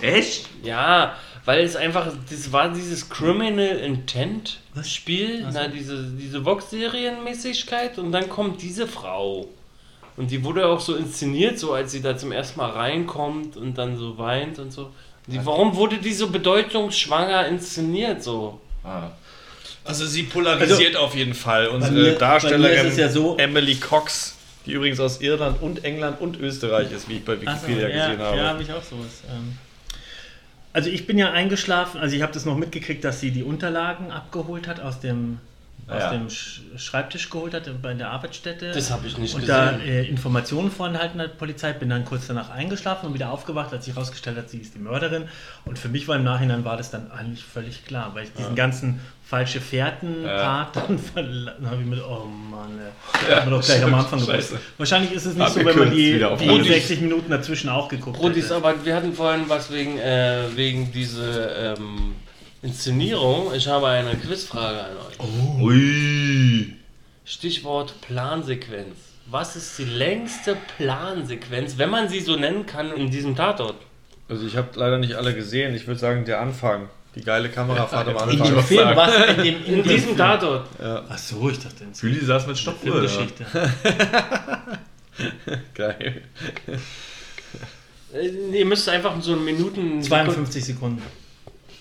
[0.00, 0.48] Echt?
[0.62, 1.14] Ja,
[1.44, 8.28] weil es einfach, das war dieses Criminal Intent Spiel, na, diese, diese Vox-Serienmäßigkeit und dann
[8.28, 9.48] kommt diese Frau.
[10.16, 13.76] Und die wurde auch so inszeniert, so als sie da zum ersten Mal reinkommt und
[13.78, 14.90] dann so weint und so.
[15.26, 18.60] Die, warum wurde die so bedeutungsschwanger inszeniert so?
[18.84, 19.10] Ah.
[19.84, 21.66] Also sie polarisiert auf jeden Fall.
[21.66, 24.36] Bei Unsere mir- bei mir Darstellerin ist es ja so- Emily Cox,
[24.66, 27.88] die übrigens aus Irland und England und Österreich ist, wie ich bei Ach so, Wikipedia
[27.88, 28.36] ja, gesehen habe.
[28.36, 29.22] Ja, habe ich auch sowas.
[29.28, 29.56] Ähm,
[30.72, 34.10] also ich bin ja eingeschlafen, also ich habe das noch mitgekriegt, dass sie die Unterlagen
[34.10, 35.38] abgeholt hat aus dem
[35.88, 36.10] aus Ja.
[36.12, 38.70] dem Sch Schreibtisch geholt hat bei der Arbeitsstätte.
[38.70, 39.88] Das habe ich nicht und da gesehen.
[39.88, 43.94] äh, Informationen vorenthalten hat, Polizei, bin dann kurz danach eingeschlafen und wieder aufgewacht, als sich
[43.94, 45.24] herausgestellt hat, sie ist die Mörderin.
[45.64, 48.54] Und für mich war im Nachhinein war das dann eigentlich völlig klar, weil ich diesen
[48.54, 49.00] ganzen
[49.32, 53.30] falsche Fährten-Part dann verla- dann habe ich mir, oh Mann, ey.
[53.30, 54.52] Ja, Hab mir doch gleich am Anfang gewusst.
[54.76, 56.12] Wahrscheinlich ist es nicht so, Abgekürzt wenn man die,
[56.44, 56.66] die Brudis.
[56.66, 58.56] 60 Minuten dazwischen auch geguckt Brudis, hätte.
[58.56, 62.14] aber wir hatten vorhin was wegen, äh, wegen dieser ähm,
[62.60, 63.54] Inszenierung.
[63.54, 65.62] Ich habe eine Quizfrage an euch.
[65.62, 66.76] Ui.
[67.24, 68.96] Stichwort Plansequenz.
[69.30, 73.76] Was ist die längste Plansequenz, wenn man sie so nennen kann, in diesem Tatort?
[74.28, 75.74] Also ich habe leider nicht alle gesehen.
[75.74, 76.90] Ich würde sagen, der Anfang.
[77.14, 78.64] Die geile Kamerafahrt am In dem Anfang.
[78.64, 80.16] Film, was in dem, in In diesem Film.
[80.16, 80.66] Tatort.
[80.80, 83.02] Ach so, ich dachte in Fühli saß mit Stoppuhr.
[83.02, 83.08] Ja.
[83.08, 83.44] Filmgeschichte.
[85.74, 86.22] Geil.
[88.14, 90.02] Äh, Ihr müsst einfach so eine Minuten.
[90.02, 91.02] 52 Sekunden.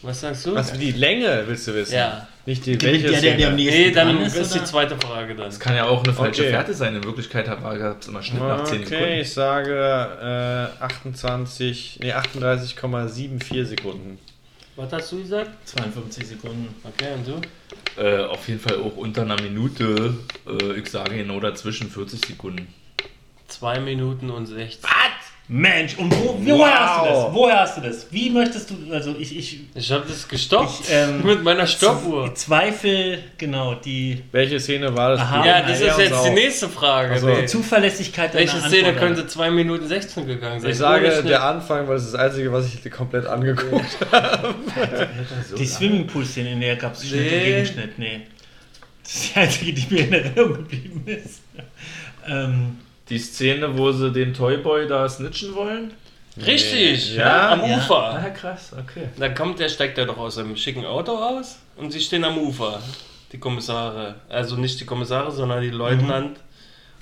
[0.01, 0.55] Was sagst du?
[0.55, 1.93] Was, die Länge willst du wissen?
[1.93, 2.27] Ja.
[2.45, 4.97] Nicht die, welche der, der, der am nächsten Nee, dann dran ist, ist, die zweite
[4.97, 5.45] Frage dann.
[5.45, 6.51] Das kann ja auch eine falsche Okay.
[6.51, 6.95] Fährte sein.
[6.95, 9.13] In Wirklichkeit gab es immer Schnitt nach 10 Okay, Sekunden.
[9.19, 14.17] ich sage äh, 28, nee 38,74 Sekunden.
[14.75, 15.67] Was hast du gesagt?
[15.67, 16.73] 52 Sekunden.
[16.83, 18.01] Okay, und du?
[18.01, 20.13] Äh, auf jeden Fall auch unter einer Minute.
[20.47, 22.73] Äh, ich sage genau dazwischen 40 Sekunden.
[23.47, 24.89] 2 Minuten und 60.
[25.53, 26.65] Mensch, und wo, woher Wow.
[26.69, 27.33] hast du das?
[27.33, 28.07] Woher hast du das?
[28.09, 32.27] Wie möchtest du, also ich, ich, Ich habe das gestoppt Ich, ähm, mit meiner Stoppuhr.
[32.27, 35.19] ich zweifle, genau, die Welche Szene war das?
[35.19, 35.45] Aha.
[35.45, 37.11] Ja, das ist jetzt die nächste Frage.
[37.15, 37.45] Also, Nee.
[37.47, 39.05] Zuverlässigkeit Welche deiner Szene Antwort.
[39.07, 40.71] könnte 2 Minuten 16 gegangen sein?
[40.71, 44.55] Ich sage der Anfang, weil das ist das Einzige, was ich komplett angeguckt habe.
[45.57, 47.43] Die Swimmingpool-Szene, in der gab es Schnitt und Nee.
[47.45, 48.21] Gegenschnitt, nee.
[49.03, 51.41] Das ist die einzige, die mir in Erinnerung geblieben ist.
[52.25, 52.77] ähm,
[53.11, 55.91] Die Szene, wo sie den Toyboy da snitchen wollen?
[56.45, 57.77] Richtig, Ja, ja, am ja.
[57.77, 58.03] Ufer.
[58.25, 59.09] Ah, krass, okay.
[59.19, 62.37] Da kommt der, steigt er doch aus einem schicken Auto aus und sie stehen am
[62.37, 62.81] Ufer.
[63.33, 64.15] Die Kommissare.
[64.29, 66.39] Also nicht die Kommissare, sondern die Leutnant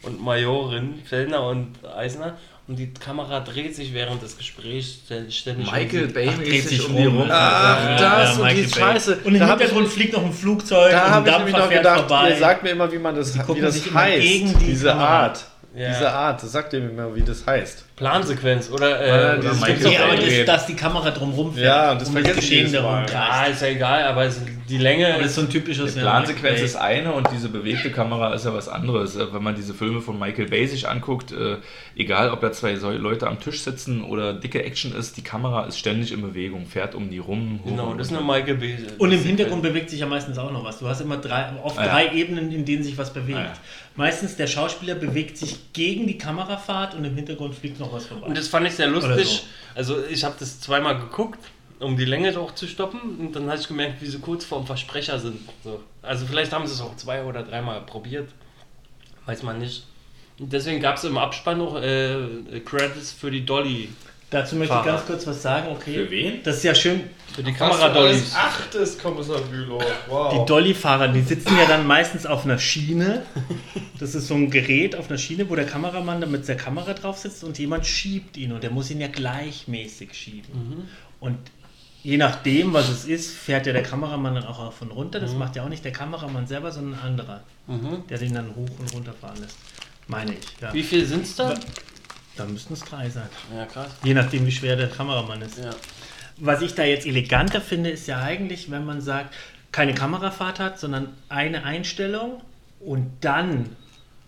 [0.01, 2.37] und Majorin, Fellner und Eisner.
[2.67, 4.99] Und die Kamera dreht sich während des Gesprächs
[5.29, 5.71] ständig.
[5.71, 6.13] Michael um.
[6.13, 7.29] Bay Ach, dreht sich um die rum.
[7.29, 8.67] Ah, das und die.
[8.67, 9.17] Scheiße.
[9.23, 11.99] Und im Hintergrund ich- fliegt noch ein Flugzeug Da und habe ich nämlich noch gedacht,
[12.09, 12.29] vorbei.
[12.31, 14.21] ihr sagt mir immer, wie man das, wie das heißt.
[14.21, 15.07] gegen die diese Kamera.
[15.07, 15.45] Art.
[15.75, 15.89] Ja.
[15.89, 17.85] Diese Art, das sagt ihr mir immer, wie das heißt.
[17.95, 19.35] Plansequenz oder.
[19.35, 19.53] Äh, oder
[19.83, 21.65] Nee, aber das, dass die Kamera drumherum fährt.
[21.65, 22.77] Ja, das um vergessen die Geschehen Mal.
[22.81, 23.51] darum Ja, kreist.
[23.53, 25.07] ist ja egal, aber es, die Länge.
[25.13, 28.33] Aber das ist so ein typisches Die Plansequenz Michael ist eine und diese bewegte Kamera
[28.33, 29.15] ist ja was anderes.
[29.15, 31.57] Äh, Wenn man diese Filme von Michael Bay sich anguckt, äh,
[31.95, 35.77] egal ob da zwei Leute am Tisch sitzen oder dicke Action ist, die Kamera ist
[35.77, 37.59] ständig in Bewegung, fährt um die rum.
[37.63, 38.33] hoch genau, und das ist eine runter.
[38.39, 38.77] Michael Bay.
[38.97, 40.79] Und im Hintergrund bewegt sich ja meistens auch noch was.
[40.79, 41.91] Du hast immer drei, oft Ah, ja.
[41.91, 43.37] drei Ebenen, in denen sich was bewegt.
[43.37, 43.53] Ah, ja.
[43.99, 48.27] Meistens der Schauspieler bewegt sich gegen die Kamerafahrt und im Hintergrund fliegt noch was vorbei.
[48.27, 49.43] Und das fand ich sehr lustig.
[49.75, 51.39] Also ich habe das zweimal geguckt,
[51.79, 53.17] um die Länge doch zu stoppen.
[53.19, 55.41] Und dann habe ich gemerkt, wie sie kurz vorm Versprecher sind.
[55.65, 55.83] So.
[56.01, 58.29] Also vielleicht haben sie es auch zwei oder dreimal probiert.
[59.25, 59.85] Weiß man nicht.
[60.39, 63.89] Und deswegen gab es im Abspann noch äh, Credits für die Dolly.
[64.31, 64.85] Dazu möchte Fahrer.
[64.85, 65.69] ich ganz kurz was sagen.
[65.71, 65.93] Okay.
[65.93, 66.43] Für wen?
[66.43, 67.01] Das ist ja schön.
[67.33, 68.35] Für die Kamera Kameradollies.
[68.35, 69.81] Achtes Kommissar Bülow.
[70.07, 70.33] Wow.
[70.33, 73.23] Die Dolly-Fahrer, die sitzen ja dann meistens auf einer Schiene.
[73.99, 76.93] Das ist so ein Gerät auf einer Schiene, wo der Kameramann dann mit der Kamera
[76.93, 80.87] drauf sitzt und jemand schiebt ihn und der muss ihn ja gleichmäßig schieben.
[81.19, 81.37] Und
[82.03, 85.19] je nachdem, was es ist, fährt ja der Kameramann dann auch auf und runter.
[85.19, 88.03] Das macht ja auch nicht der Kameramann selber, sondern ein anderer, Mhm.
[88.09, 89.57] der den dann hoch und runter fahren lässt.
[90.07, 90.61] Meine ich.
[90.61, 90.73] Ja.
[90.73, 91.53] Wie viel sind es da?
[92.39, 93.27] Da müssten es drei sein.
[93.53, 93.91] Ja, krass.
[94.01, 95.57] Je nachdem, wie schwer der Kameramann ist.
[95.57, 95.71] Ja.
[96.37, 99.35] Was ich da jetzt eleganter finde, ist ja eigentlich, wenn man sagt,
[99.73, 102.41] keine Kamerafahrt hat, sondern eine Einstellung
[102.79, 103.75] und dann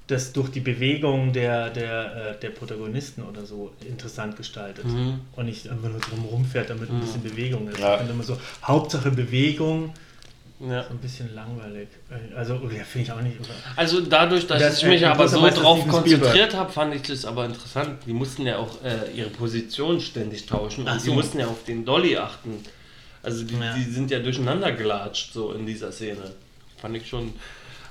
[0.08, 4.86] das durch die Bewegung der, der, äh, der Protagonisten oder so interessant gestaltet.
[4.86, 5.22] Mhm.
[5.38, 7.80] Und nicht einfach nur drumherum fährt, damit ein bisschen Bewegung ist.
[7.80, 7.98] Ja.
[7.98, 9.94] Finde immer so, Hauptsache Bewegung,
[10.70, 10.86] Ja.
[10.90, 11.88] ein bisschen langweilig.
[12.36, 13.38] Also, ja, finde ich auch nicht.
[13.76, 17.46] Also dadurch, dass Das ich mich aber so drauf konzentriert habe, fand ich das aber
[17.46, 18.00] interessant.
[18.06, 21.10] Die mussten ja auch äh, ihre Position ständig tauschen Ach und so.
[21.10, 22.64] die mussten ja auf den Dolly achten.
[23.24, 23.74] Also die, Ja.
[23.76, 26.32] die sind ja durcheinander gelatscht so in dieser Szene.
[26.80, 27.34] Fand ich schon.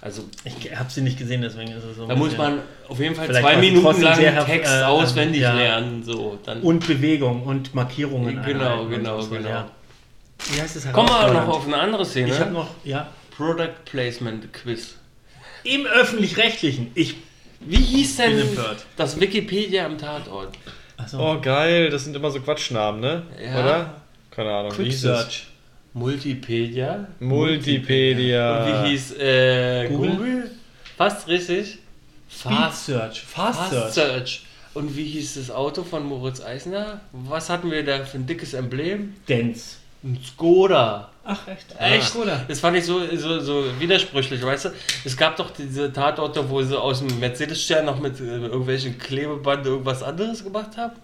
[0.03, 2.07] Also Ich habe sie nicht gesehen, deswegen ist es so.
[2.07, 5.53] da muss man auf jeden Fall zwei Minuten lang Text äh, auswendig ja.
[5.55, 6.03] lernen.
[6.03, 8.43] So, dann Und Bewegung und Markierungen.
[8.43, 9.49] Genau, genau, so, genau.
[9.49, 9.71] Ja.
[10.53, 11.49] Wie heißt es Kommen wir noch herausfordernd?
[11.55, 12.29] auf eine andere Szene.
[12.29, 14.95] Ich habe noch, ja, Product Placement Quiz.
[15.65, 16.91] im Öffentlich-Rechtlichen.
[16.95, 17.17] Ich,
[17.61, 18.43] Wie hieß denn
[18.97, 20.57] das Wikipedia am Tatort?
[20.97, 21.91] achso, Oh, geil.
[21.91, 23.23] Das sind immer so Quatschnamen, ne?
[23.43, 23.61] Ja.
[23.61, 23.95] Oder?
[24.31, 24.73] Keine Ahnung.
[24.73, 25.21] Quick wie hieß es?
[25.21, 25.47] Search.
[25.93, 27.09] Multipedia.
[27.19, 28.65] Multipedia.
[28.65, 30.11] Und wie hieß äh, Google?
[30.11, 30.51] Google?
[30.97, 31.79] Fast richtig.
[32.31, 33.21] Speed Search.
[33.23, 33.95] Fast, Fast Search.
[33.95, 34.43] Search.
[34.75, 37.01] Und wie hieß das Auto von Moritz Eisner?
[37.13, 39.15] Was hatten wir da für ein dickes Emblem?
[39.27, 39.77] Dance.
[40.03, 41.11] Ein Skoda.
[41.25, 41.67] Ach, echt?
[41.79, 42.17] Echt?
[42.17, 42.45] Oder?
[42.49, 44.69] Das fand ich so, so, so widersprüchlich, weißt du?
[45.05, 49.67] Es gab doch diese Tatorte, wo sie aus dem Mercedes-Stern noch mit äh, irgendwelchen Klebeband
[49.67, 50.95] irgendwas anderes gemacht haben.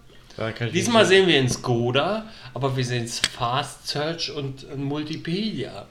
[0.71, 5.87] Diesmal sehen wir einen Skoda, aber wir sehen Fast Search und ein Multipedia.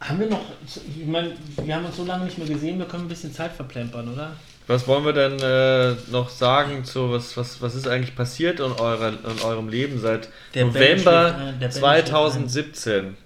[0.00, 3.04] Haben wir noch, ich meine, wir haben uns so lange nicht mehr gesehen, wir können
[3.04, 4.32] ein bisschen Zeit verplempern, oder?
[4.70, 8.70] Was wollen wir denn äh, noch sagen zu was, was, was ist eigentlich passiert in,
[8.70, 13.16] eurer, in eurem Leben seit Der November ein, der Ben 2017?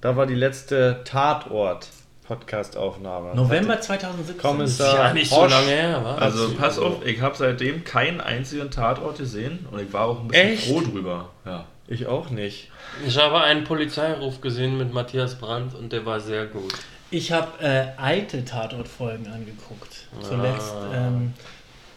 [0.00, 3.34] Da war die letzte Tatort-Podcast-Aufnahme.
[3.34, 4.40] November 2017.
[4.40, 5.50] Kommissar Ja, nicht so Hosch.
[5.50, 6.14] lange her, wa?
[6.14, 10.28] Also pass auf, ich habe seitdem keinen einzigen Tatort gesehen und ich war auch ein
[10.28, 10.68] bisschen Echt?
[10.68, 11.30] froh drüber.
[11.44, 11.64] Ja.
[11.88, 12.70] Ich auch nicht.
[13.04, 16.74] Ich habe einen Polizeiruf gesehen mit Matthias Brandt und der war sehr gut.
[17.12, 20.06] Ich habe äh, alte Tatort-Folgen angeguckt.
[20.22, 21.34] Zuletzt ähm,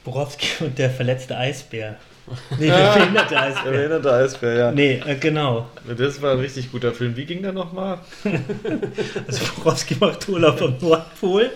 [0.03, 1.95] Borowski und der verletzte Eisbär.
[2.59, 3.71] Nee, der behinderte Eisbär.
[3.71, 4.71] Erinnert Eisbär, ja.
[4.71, 5.69] Nee, äh, genau.
[5.95, 7.15] Das war ein richtig guter Film.
[7.15, 7.99] Wie ging der nochmal?
[9.27, 11.51] Also Borowski macht Urlaub am Nordpol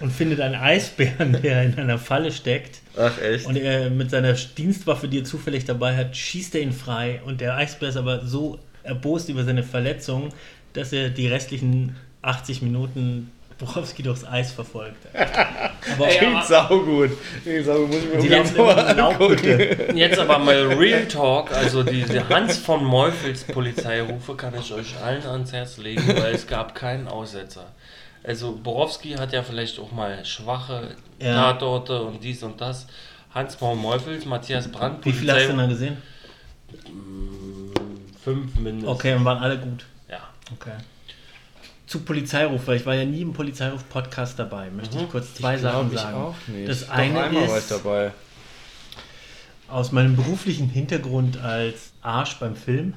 [0.00, 2.80] und findet einen Eisbären, der in einer Falle steckt.
[2.96, 3.46] Ach echt?
[3.46, 7.20] Und er mit seiner Dienstwaffe, die er zufällig dabei hat, schießt er ihn frei.
[7.24, 10.30] Und der Eisbär ist aber so erbost über seine Verletzung,
[10.72, 15.06] dass er die restlichen 80 Minuten Borowski durchs Eis verfolgt.
[15.14, 17.10] Aber Klingt saugut.
[17.42, 17.88] Klingt saugut.
[17.88, 19.94] Muss ich mir immer.
[19.96, 24.96] Jetzt aber mal Real Talk, also die, die Hans von Meufels Polizeirufe kann ich euch
[25.02, 27.66] allen ans Herz legen, weil es gab keinen Aussetzer.
[28.22, 31.52] Also Borowski hat ja vielleicht auch mal schwache Ja.
[31.52, 32.86] Tatorte und dies und das.
[33.34, 35.96] Hans von Meufels, Matthias Brandt, Wie viel hast du denn da gesehen?
[38.22, 38.88] Fünf mindestens.
[38.88, 39.84] Okay, und waren alle gut.
[40.08, 40.20] Ja.
[40.52, 40.72] Okay.
[41.88, 45.90] Zu Polizeiruf, weil ich war ja nie im Polizeiruf-Podcast dabei, möchte ich kurz zwei Sachen
[45.92, 46.16] ich sagen.
[46.16, 46.68] auch nicht.
[46.68, 48.12] Das Doch eine ist, dabei.
[49.68, 52.94] aus meinem beruflichen Hintergrund als Arsch beim Film,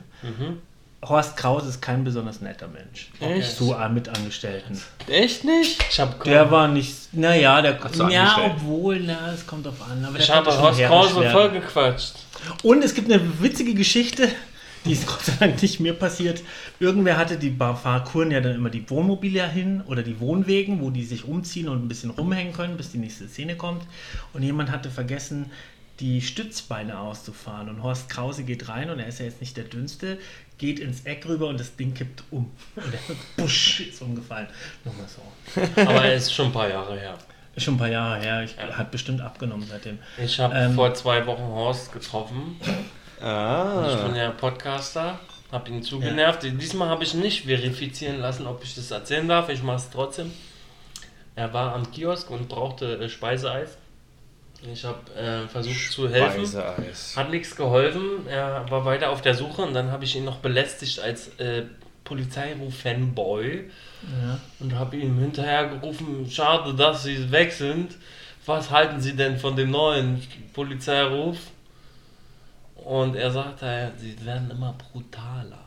[1.03, 3.09] Horst Kraus ist kein besonders netter Mensch.
[3.19, 3.57] Echt?
[3.57, 4.79] Zu äh, Mitangestellten.
[5.07, 5.83] Echt nicht?
[5.89, 7.79] Ich habe Der war nicht, naja, der,
[8.09, 10.05] ja, obwohl, na, es kommt drauf an.
[10.05, 11.31] Aber ich habe Horst herrisch Krause werden.
[11.31, 12.13] vollgequatscht.
[12.61, 14.29] Und es gibt eine witzige Geschichte,
[14.85, 16.41] die ist Gott sei Dank nicht mir passiert.
[16.81, 21.05] Irgendwer hatte die Fahrkuren ja dann immer die Wohnmobile hin oder die Wohnwegen, wo die
[21.05, 23.83] sich umziehen und ein bisschen rumhängen können, bis die nächste Szene kommt.
[24.33, 25.51] Und jemand hatte vergessen,
[25.99, 27.69] die Stützbeine auszufahren.
[27.69, 30.17] Und Horst Krause geht rein und er ist ja jetzt nicht der Dünnste,
[30.57, 32.49] geht ins Eck rüber und das Ding kippt um.
[32.75, 34.47] Und er busch, ist umgefallen.
[34.83, 35.81] Nochmal so.
[35.81, 37.15] Aber er ist schon ein paar Jahre her.
[37.55, 38.43] Ist schon ein paar Jahre her.
[38.43, 39.99] Ich, Hat bestimmt abgenommen seitdem.
[40.17, 40.73] Ich habe Ähm.
[40.73, 42.55] vor zwei Wochen Horst getroffen.
[43.19, 44.03] Ich Ah.
[44.07, 45.19] bin ja Podcaster,
[45.51, 46.43] habe ihn zugenervt.
[46.43, 49.49] Diesmal habe ich nicht verifizieren lassen, ob ich das erzählen darf.
[49.49, 50.31] Ich mache es trotzdem.
[51.35, 53.77] Er war am Kiosk und brauchte äh, Speiseeis.
[54.71, 56.45] Ich habe äh, versucht zu helfen.
[56.45, 57.17] Speiseeis.
[57.17, 58.27] Hat nichts geholfen.
[58.27, 61.63] Er war weiter auf der Suche und dann habe ich ihn noch belästigt als äh,
[62.03, 63.69] Polizeiruf-Fanboy
[64.03, 64.39] Ja.
[64.59, 67.95] und habe ihm hinterher gerufen: Schade, dass Sie weg sind.
[68.45, 70.21] Was halten Sie denn von dem neuen
[70.53, 71.37] Polizeiruf?
[72.85, 75.65] Und er sagte, sie werden immer brutaler.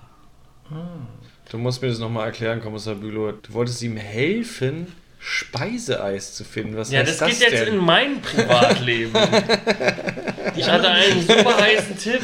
[1.51, 3.33] Du musst mir das nochmal erklären, Kommissar Bülow.
[3.33, 4.89] Du wolltest ihm helfen,
[5.27, 6.77] Speiseeis zu finden.
[6.77, 7.75] Was Ja, heißt das das, geht jetzt denn?
[7.75, 9.13] in mein Privatleben.
[10.57, 12.21] ich hatte einen super heißen Tipp.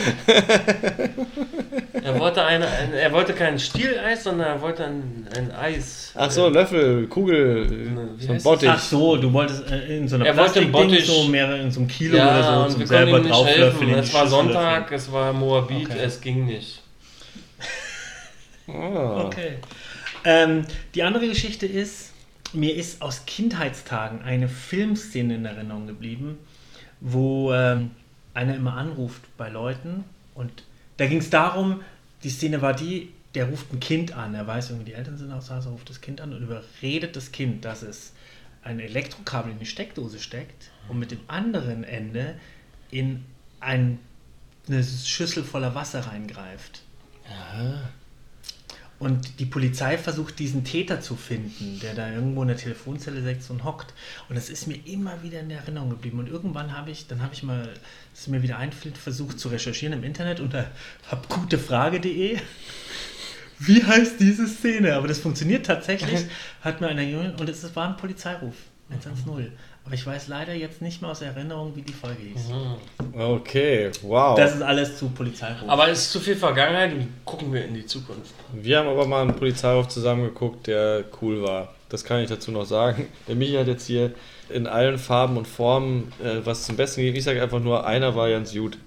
[2.03, 6.12] Er wollte, eine, ein, er wollte kein Stieleis, sondern er wollte ein, ein Eis.
[6.14, 7.70] Ach so, Löffel, Kugel,
[8.18, 8.68] wie so ein Bottich.
[8.68, 11.07] Ach so, du wolltest äh, in so einer Er wollte Plastikding Bottich.
[11.07, 13.94] so mehrere in so einem Kilo Ja, oder so und zum selber drauflöffeln.
[13.94, 15.98] Es war Sonntag, es war Moabit, Okay.
[16.05, 16.82] es ging nicht.
[18.66, 19.26] Löffeln.
[19.26, 19.53] Okay.
[20.24, 22.09] Ähm, die andere Geschichte ist,
[22.53, 26.38] mir ist aus Kindheitstagen eine Filmszene in Erinnerung geblieben,
[27.01, 27.92] wo ähm,
[28.34, 30.64] einer immer anruft bei Leuten und
[30.96, 31.82] da ging es darum,
[32.22, 35.32] die Szene war die, der ruft ein Kind an, er weiß irgendwie, die Eltern sind
[35.32, 38.12] aus Hause, ruft das Kind an und überredet das Kind, dass es
[38.62, 42.38] ein Elektrokabel in die Steckdose steckt und mit dem anderen Ende
[42.90, 43.24] in
[43.61, 43.98] ein,
[44.68, 46.82] eine Schüssel voller Wasser reingreift.
[49.01, 53.51] Und die Polizei versucht, diesen Täter zu finden, der da irgendwo in der Telefonzelle sitzt
[53.51, 53.94] und hockt.
[54.28, 56.18] Und das ist mir immer wieder in der Erinnerung geblieben.
[56.18, 57.72] Und irgendwann habe ich, dann habe ich mal,
[58.14, 60.70] es mir wieder einfällt, versucht zu recherchieren im Internet unter
[61.11, 62.38] habgutefrage.de.
[63.59, 64.94] Wie heißt diese Szene?
[64.94, 66.26] Aber das funktioniert tatsächlich,
[66.61, 68.55] hat mir einer Junge, und es war ein Polizeiruf,
[68.90, 69.53] 110.
[69.91, 72.43] Aber ich weiß leider jetzt nicht mehr aus Erinnerung, wie die Folge hieß.
[73.12, 74.38] Okay, wow.
[74.38, 75.68] Das ist alles zu Polizeiruf.
[75.68, 78.32] Aber es ist zu viel Vergangenheit und gucken wir in die Zukunft.
[78.53, 81.74] Wir haben aber mal einen Polizeiruf zusammengeguckt, der cool war.
[81.88, 83.09] Das kann ich dazu noch sagen.
[83.26, 84.14] Der Michi hat jetzt hier
[84.49, 87.16] in allen Farben und Formen äh, was zum Besten gegeben.
[87.18, 88.78] Ich sage einfach nur, einer war ganz gut.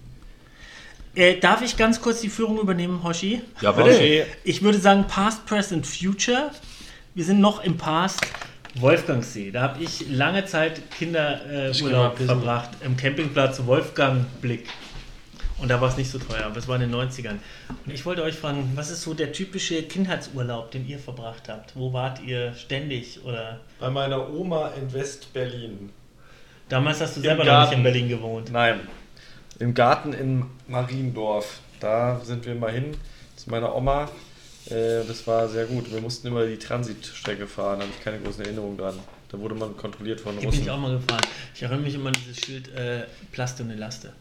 [1.15, 3.41] Äh, darf ich ganz kurz die Führung übernehmen, Hoshi?
[3.59, 4.25] Ja, bitte.
[4.45, 6.51] Ich würde sagen Past, Present, Future.
[7.13, 8.21] Wir sind noch im Past.
[8.75, 9.51] Wolfgangsee.
[9.51, 14.67] Da habe ich lange Zeit Kinderurlaub äh, verbracht im Campingplatz Wolfgangblick.
[15.59, 17.35] Und da war es nicht so teuer, aber es war in den 90ern.
[17.85, 21.75] Und ich wollte euch fragen, was ist so der typische Kindheitsurlaub, den ihr verbracht habt?
[21.75, 23.23] Wo wart ihr ständig?
[23.23, 25.89] Oder Bei meiner Oma in West-Berlin.
[26.67, 27.69] damals hast du selber noch Garten.
[27.69, 28.51] nicht in Berlin gewohnt.
[28.51, 28.81] Nein.
[29.59, 31.59] Im Garten in Mariendorf.
[31.79, 32.97] Da sind wir mal hin
[33.35, 34.09] zu meiner Oma.
[34.73, 35.91] Äh, das war sehr gut.
[35.91, 38.95] Wir mussten immer die Transitstrecke fahren, da habe ich keine großen Erinnerungen dran.
[39.29, 40.69] Da wurde man kontrolliert von Hier bin ich Russen.
[40.71, 41.21] auch mal gefahren.
[41.55, 44.13] Ich erinnere mich immer an dieses Schild äh, Plaste und Elaste.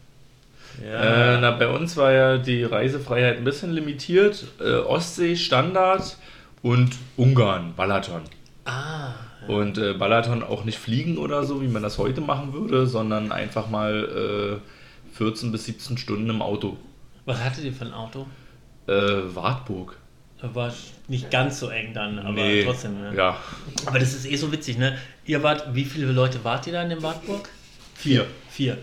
[0.83, 4.45] Äh, na, bei uns war ja die Reisefreiheit ein bisschen limitiert.
[4.59, 6.17] Äh, Ostsee Standard
[6.63, 8.21] und Ungarn, Balaton.
[8.65, 9.11] Ah.
[9.47, 13.31] Und äh, Balaton auch nicht fliegen oder so, wie man das heute machen würde, sondern
[13.31, 14.59] einfach mal
[15.13, 16.77] äh, 14 bis 17 Stunden im Auto.
[17.25, 18.25] Was hattet ihr für ein Auto?
[18.87, 18.91] Äh,
[19.35, 19.95] Wartburg.
[20.53, 20.73] War
[21.07, 22.99] nicht ganz so eng dann, aber Nee, trotzdem.
[22.99, 23.13] Ne?
[23.15, 23.37] Ja.
[23.85, 24.97] Aber das ist eh so witzig, ne?
[25.25, 27.47] Ihr wart, wie viele Leute wart ihr da in dem Wartburg?
[27.95, 28.25] Vier.
[28.49, 28.77] Vier.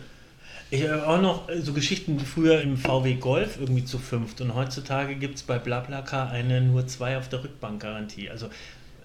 [0.71, 4.41] Ich habe auch noch äh, so Geschichten wie früher im VW Golf irgendwie zu fünft
[4.41, 8.31] und heutzutage gibt es bei BlaBlaCar eine nur zwei auf der Rückbank Garantie.
[8.31, 8.49] Also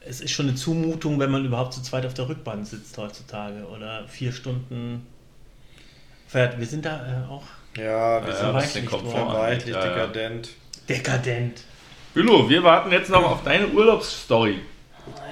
[0.07, 3.65] es ist schon eine Zumutung, wenn man überhaupt zu zweit auf der Rückbank sitzt heutzutage
[3.65, 5.05] oder vier Stunden
[6.27, 6.57] fährt.
[6.59, 7.43] Wir sind da äh, auch
[7.75, 9.89] Ja, wir Ja, sind den verweichlicht Ja, ja.
[9.95, 10.49] dekadent.
[10.87, 11.63] dekadent.
[12.15, 14.61] Bülow, wir warten jetzt noch auf deine Urlaubsstory.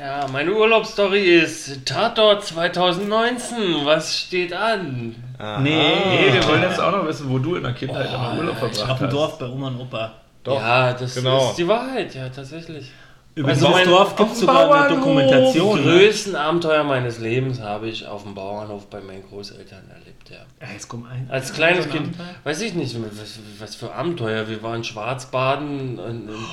[0.01, 3.85] Ja, meine Urlaubsstory ist Tatort 2019.
[3.85, 5.15] Was steht an?
[5.61, 8.57] Nee, Nee, wir wollen jetzt auch noch wissen, wo du in der Kindheit immer Urlaub
[8.57, 9.13] verbracht auf dem hast.
[9.13, 10.11] Dorf bei Oma und Opa.
[10.43, 11.51] Doch, ja, das genau.
[11.51, 12.91] ist die Wahrheit, ja, tatsächlich.
[13.35, 14.97] Über Also dieses Dorf gibt es sogar eine Bauernhof.
[14.99, 15.77] Dokumentation.
[15.79, 15.91] Die Ne?
[15.97, 20.67] größten Abenteuer meines Lebens habe ich auf dem Bauernhof bei meinen Großeltern erlebt, ja.
[20.71, 21.27] Jetzt komm ein.
[21.31, 22.35] Als kleines So ein Kind, Abenteuer?
[22.43, 24.47] weiß ich nicht, was, was für Abenteuer.
[24.47, 26.45] Wir waren Schwarzbaden und, und,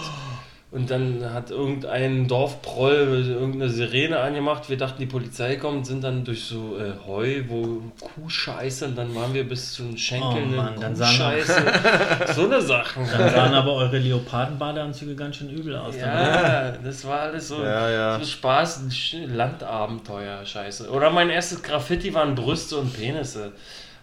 [0.72, 4.68] und dann hat irgendein Dorfproll irgendeine Sirene angemacht.
[4.70, 9.12] Wir dachten, die Polizei kommt, sind dann durch so äh, Heu, wo Kuhscheiße und dann
[9.16, 11.64] waren wir bis zu den Schenkeln Oh Mann, in dann sahen- Kuhscheiße.
[12.36, 13.04] so eine Sachen.
[13.10, 15.96] Dann sahen aber eure Leopardenbadeanzüge ganz schön übel aus.
[15.96, 18.18] Ja, das war alles so, Ja, ja.
[18.20, 18.82] so Spaß,
[19.26, 20.88] Landabenteuer, scheiße.
[20.90, 23.52] Oder mein erstes Graffiti waren Brüste und Penisse.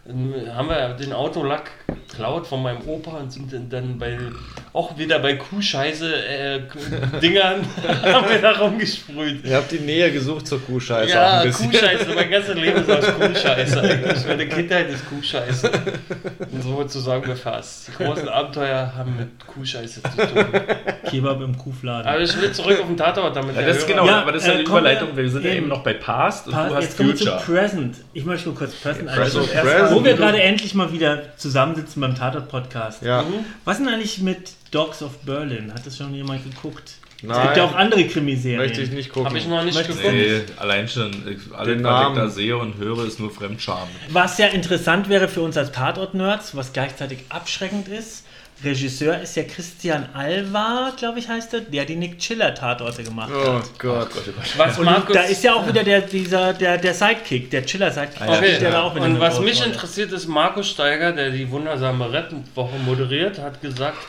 [0.05, 4.17] Dann haben wir den Autolack geklaut von meinem Opa und sind dann bei,
[4.77, 6.59] auch wieder bei Kuhscheiße äh,
[7.21, 7.61] Dingern
[8.03, 9.43] haben wir da rumgesprüht.
[9.43, 11.11] Ihr habt die Nähe gesucht zur Kuhscheiße.
[11.11, 11.71] auch Ja, ein bisschen.
[11.71, 14.27] Kuhscheiße, mein ganzes Leben ist aus Kuhscheiße eigentlich.
[14.27, 15.71] Meine Kindheit ist Kuhscheiße.
[16.51, 17.87] Und so sozusagen befasst.
[17.89, 20.45] Die großen Abenteuer haben mit Kuhscheiße zu tun.
[21.09, 22.05] Kebab im Kuhfladen.
[22.07, 24.43] Aber ich will zurück auf den Tatort, damit Ja, das ist genau, Ja, aber das
[24.43, 25.09] ist ja äh, Überleitung.
[25.15, 25.67] wir- sind ja eben.
[25.67, 27.41] noch bei Past und Pa- du hast Jetzt wir zu Future.
[27.45, 27.95] Present.
[28.13, 29.67] Ich möchte nur kurz Present Also einstellen.
[29.67, 33.01] erst Wo wir gerade endlich mal wieder zusammensitzen beim Tatort-Podcast.
[33.01, 33.23] Ja.
[33.65, 35.73] Was denn eigentlich mit Dogs of Berlin?
[35.73, 36.93] Hat das schon jemand geguckt?
[37.17, 37.43] Es Nein.
[37.43, 38.59] gibt ja auch andere Krimiserien.
[38.59, 39.25] Möchte ich nicht gucken.
[39.25, 40.15] Habe ich noch nicht Möchtest geguckt.
[40.15, 43.87] Nee, allein schon, Den was ich da sehe und höre, ist nur Fremdscham.
[44.09, 48.23] Was ja interessant wäre für uns als Tatort-Nerds, was gleichzeitig abschreckend ist.
[48.63, 53.31] Regisseur ist ja Christian Alvar, glaube ich, heißt er, der die Nick Chiller Tatorte gemacht
[53.31, 53.79] Oh hat.
[53.79, 54.09] Gott.
[54.57, 58.21] Was Und Markus, da ist ja auch wieder der, dieser, der, der Sidekick, der Chiller-Sidekick.
[58.21, 58.57] Ah, ja, okay.
[58.59, 63.37] der da auch Und was mich interessiert ist, Markus Steiger, der die wundersame Rettenwoche moderiert,
[63.37, 63.99] hat gesagt,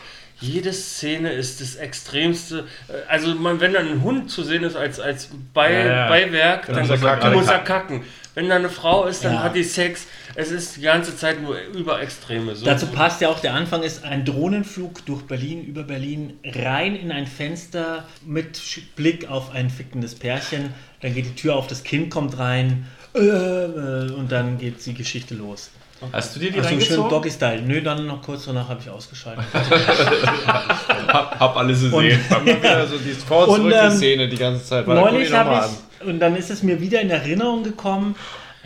[0.40, 2.66] jede Szene ist das Extremste.
[2.88, 6.08] Äh, Also man, wenn dann ein Hund zu sehen ist als, als Bei, Ja, ja.
[6.08, 7.32] Beiwerk, dann muss er kacken.
[7.34, 8.02] muss er kacken.
[8.34, 9.42] Wenn da eine Frau ist, dann Ja.
[9.42, 10.06] hat die Sex.
[10.36, 12.54] Es ist die ganze Zeit nur über Extreme.
[12.54, 16.94] So, Dazu passt ja auch, der Anfang ist ein Drohnenflug durch Berlin, über Berlin, rein
[16.94, 18.60] in ein Fenster mit
[18.94, 20.72] Blick auf ein fickendes Pärchen.
[21.00, 24.94] Dann geht die Tür auf, das Kind kommt rein äh, äh, und dann geht die
[24.94, 25.70] Geschichte los.
[26.12, 27.10] Hast du dir die Also ein schön reingezogen?
[27.10, 27.62] Doggy-Style.
[27.62, 29.44] Nö, dann noch kurz danach habe ich ausgeschaltet.
[31.08, 32.20] Hab, hab alles gesehen.
[32.30, 34.86] Hab mal wieder so die vor Und, ähm, die Szene die ganze Zeit.
[34.86, 35.64] Neulich habe
[36.00, 38.14] ich, und dann ist es mir wieder in Erinnerung gekommen.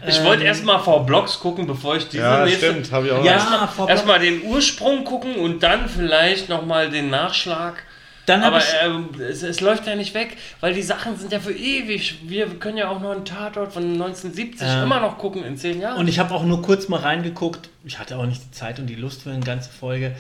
[0.07, 2.67] ich wollte ähm, erstmal vor Blogs gucken, bevor ich diese Ja, nächste.
[2.71, 3.25] stimmt, habe ich auch.
[3.25, 7.83] Ja, Erstmal erstmal den Ursprung gucken und dann vielleicht nochmal den Nachschlag.
[8.27, 11.41] Dann Aber ich, ähm, es, es läuft ja nicht weg, weil die Sachen sind ja
[11.41, 12.19] für ewig.
[12.23, 15.81] Wir können ja auch noch einen Tatort von 1970 Ähm, immer noch gucken in zehn
[15.81, 15.99] Jahren.
[15.99, 17.69] Und ich habe auch nur kurz mal reingeguckt.
[17.85, 20.15] Ich hatte auch nicht die Zeit und die Lust für eine ganze Folge.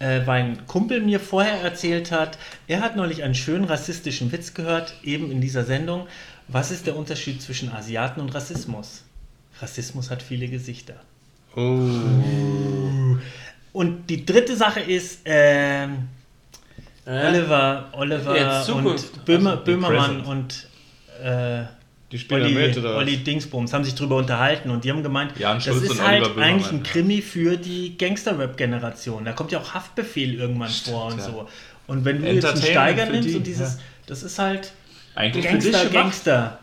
[0.00, 2.36] Äh, weil ein Kumpel mir vorher erzählt hat,
[2.66, 6.08] er hat neulich einen schönen rassistischen Witz gehört, eben in dieser Sendung.
[6.48, 9.04] Was ist der Unterschied zwischen Asiaten und Rassismus?
[9.60, 10.96] Rassismus hat viele Gesichter.
[13.72, 16.08] Und die dritte Sache ist, ähm,
[17.06, 17.28] Äh?
[17.28, 20.26] Oliver, Oliver und Böhmer, Also, Böhmermann Present.
[20.26, 20.68] und
[21.22, 21.64] äh,
[22.10, 22.96] Die da mit, oder?
[22.96, 26.36] Olli Dingsbums haben sich drüber unterhalten und die haben gemeint, Jan das Schulz ist halt
[26.38, 26.82] eigentlich ein.
[26.82, 29.24] Krimi für die Gangster-Rap-Generation.
[29.24, 31.24] Da kommt ja auch Haftbefehl irgendwann vor und ja.
[31.24, 31.48] so.
[31.86, 33.80] Und wenn du jetzt einen Steiger nimmst die, und dieses, ja.
[34.06, 34.72] das ist halt
[35.14, 35.90] Eigentlich für Gangster.
[35.90, 36.58] Gangster.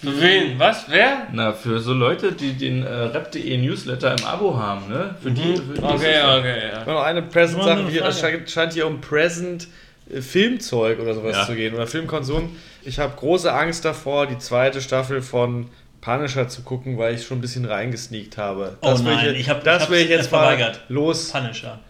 [0.00, 0.58] Für wen?
[0.58, 0.84] Was?
[0.88, 1.26] Wer?
[1.32, 5.16] Na, für so Leute, die den äh, Rap.de Newsletter im Abo haben, ne?
[5.20, 5.56] Für die.
[5.56, 6.84] Für die Okay, das- okay, ja.
[6.84, 7.98] Noch eine Present-Sache.
[8.06, 9.66] Es scheint, scheint hier um Present
[10.12, 11.46] äh, Filmzeug oder sowas Ja.
[11.46, 11.74] zu gehen.
[11.74, 12.54] Oder Filmkonsum.
[12.84, 15.68] Ich habe große Angst davor, die zweite Staffel von
[16.00, 18.78] Punisher zu gucken, weil ich schon ein bisschen reingesneakt habe.
[18.82, 20.80] Oh will nein, ich, ich hab- das ich will ich jetzt mal verweigert.
[20.88, 21.32] los.
[21.32, 21.80] Punisher.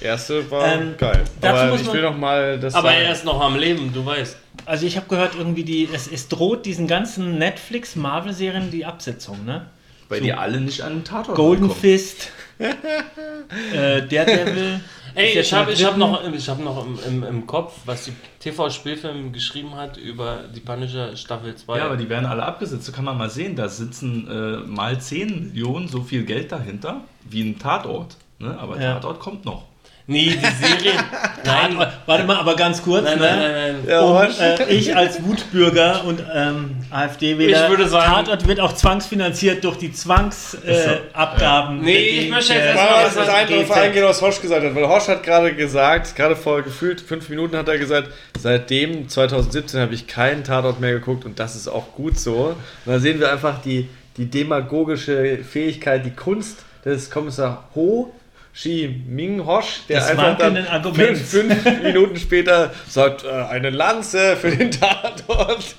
[0.00, 1.24] Erste war Ähm, geil.
[1.42, 3.00] Aber muss ich man- will noch mal das Aber sagen.
[3.02, 4.36] er ist noch am Leben, du weißt.
[4.64, 9.66] Also ich habe gehört, irgendwie die, es, es droht diesen ganzen Netflix-Marvel-Serien die Absetzung, ne?
[10.08, 11.78] Weil die alle nicht an den Tatort Golden kommen.
[11.80, 14.80] Fist, äh, Daredevil.
[15.14, 18.12] Ey, ich habe ich hab noch, ich hab noch im, im, im Kopf, was die
[18.40, 21.76] TV-Spielfilm geschrieben hat über die Punisher Staffel 2.
[21.78, 22.84] Ja, aber die werden alle abgesetzt.
[22.84, 27.00] So kann man mal sehen, da sitzen äh, mal 10 Millionen so viel Geld dahinter
[27.28, 28.16] wie ein Tatort.
[28.38, 28.56] Ne?
[28.58, 28.94] Aber Ja.
[28.94, 29.64] Tatort kommt noch.
[30.08, 30.92] Nee, die Serie.
[31.44, 33.04] nein, Nein, warte mal, aber ganz kurz.
[33.04, 33.24] nein, ne?
[33.24, 33.76] nein, nein, nein.
[33.88, 34.40] Ja, Um, was?
[34.40, 39.76] äh, ich als Wutbürger und ähm, AfD-Wähler, Ich würde sagen- Tatort wird auch zwangsfinanziert durch
[39.76, 41.78] die Zwangsabgaben.
[41.80, 44.22] Äh, Nee, gegen, ich möchte jetzt äh, erstmal Mal was was das eine eingehen, was
[44.22, 44.74] Horsch gesagt hat.
[44.74, 49.80] Weil Horsch hat gerade gesagt, gerade vor gefühlt fünf Minuten hat er gesagt, seitdem 2017
[49.80, 52.56] habe ich keinen Tatort mehr geguckt und das ist auch gut so.
[52.84, 58.12] Und da sehen wir einfach die, die demagogische Fähigkeit, die Kunst des Kommissar Ho
[58.60, 60.56] Shi Ming Hosch, der Des einfach dann
[60.92, 65.62] fünf, fünf Minuten später sagt, äh, eine Lanze für den Tatort.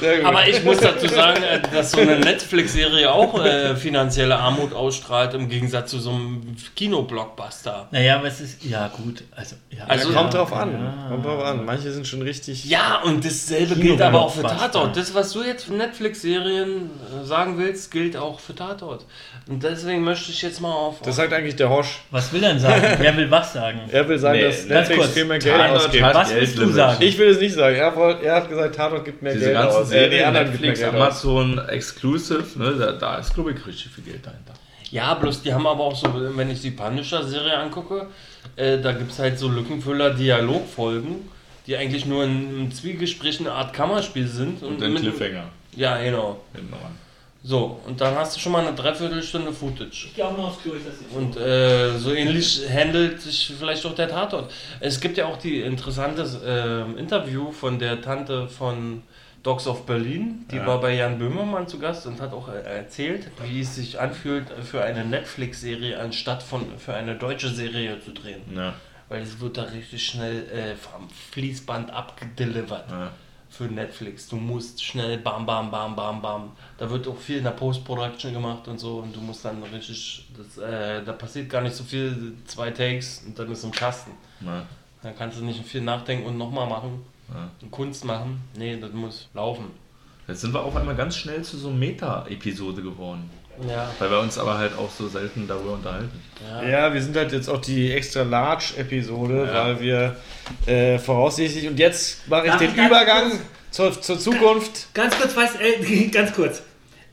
[0.00, 0.24] Sehr gut.
[0.24, 5.34] Aber ich muss dazu sagen, äh, dass so eine Netflix-Serie auch äh, finanzielle Armut ausstrahlt,
[5.34, 7.88] im Gegensatz zu so einem Kinoblockbuster.
[7.90, 10.72] Naja, aber es ist, ja gut, also, ja, Also- kommt drauf an.
[10.72, 11.08] Ja.
[11.10, 11.64] Kommt drauf an.
[11.66, 12.64] Manche sind schon richtig.
[12.64, 14.42] Ja, und dasselbe gilt aber auch für.
[14.42, 14.96] Tatort.
[14.96, 16.88] Das, was du jetzt für Netflix-Serien
[17.22, 19.04] äh, sagen willst, gilt auch für Tatort.
[19.46, 21.00] Und deswegen möchte ich jetzt mal auf.
[21.02, 22.00] Das sagt eigentlich der Hosch.
[22.10, 22.82] Was will er denn sagen?
[22.98, 23.80] Wer will was sagen?
[23.92, 25.12] Er will sagen, Nee, dass Netflix kurz.
[25.12, 26.02] viel mehr Geld Tatort ausgibt.
[26.04, 27.02] hat Was willst du sagen?
[27.02, 27.76] Ich will es nicht sagen.
[27.76, 29.90] Er, wollt, er hat gesagt, Tatort gibt mehr Diese Geld ganzen aus.
[29.92, 31.00] Äh, die Serien, gibt mehr Netflix, Geld aus.
[31.00, 32.74] Amazon, Exclusive, ne?
[32.78, 34.54] da, da ist, glaube ich, richtig viel Geld dahinter.
[34.90, 38.06] Ja, bloß die haben aber auch so, wenn ich die Punisher-Serie angucke,
[38.56, 41.28] äh, da gibt es halt so Lückenfüller, Dialogfolgen,
[41.66, 44.62] die eigentlich nur ein, ein Zwiegespräch, eine Art Kammerspiel sind.
[44.62, 45.44] Und den mit- Cliffhanger
[45.76, 46.40] Ja, genau.
[46.54, 46.72] hinten.
[47.42, 50.06] So, und dann hast du schon mal eine Dreiviertelstunde Footage.
[50.08, 53.52] Ich gehe auch mal aufs Klo, ich das jetzt Und äh, so ähnlich handelt sich
[53.58, 54.50] vielleicht auch der Tatort.
[54.80, 59.02] Es gibt ja auch die interessantes äh, Interview von der Tante von
[59.44, 60.46] Dogs of Berlin.
[60.50, 60.66] Die Ja.
[60.66, 64.46] war bei Jan Böhmermann zu Gast und hat auch äh, erzählt, wie es sich anfühlt,
[64.64, 68.42] für eine Netflix-Serie anstatt von für eine deutsche Serie zu drehen.
[68.54, 68.74] Ja,
[69.08, 73.12] Weil es wird da richtig schnell äh, vom Fließband abgedelivert ja.
[73.50, 74.28] Für Netflix.
[74.28, 76.52] Du musst schnell bam, bam, bam, bam, bam.
[76.76, 80.26] Da wird auch viel in der Post-Production gemacht und so und du musst dann richtig,
[80.36, 84.12] das, äh, da passiert gar nicht so viel, zwei Takes und dann ist im Kasten.
[84.44, 84.64] ja.
[85.00, 87.48] Dann kannst du nicht viel nachdenken und nochmal machen Ja.
[87.62, 88.42] und Kunst machen.
[88.56, 89.66] Nee, das muss laufen.
[90.26, 93.30] Jetzt sind wir auf einmal ganz schnell zu so einer Meta-Episode geworden.
[93.66, 96.10] Ja, Weil wir uns aber halt auch so selten darüber unterhalten.
[96.62, 96.68] ja.
[96.68, 99.64] Ja, wir sind halt jetzt auch die extra large Episode, Ja.
[99.64, 100.16] weil wir
[100.66, 103.32] äh, voraussichtlich und jetzt mache ich Darf den ich Übergang
[103.70, 104.92] zur, zur Zukunft.
[104.94, 106.62] Ganz kurz, weiß, äh, ganz kurz.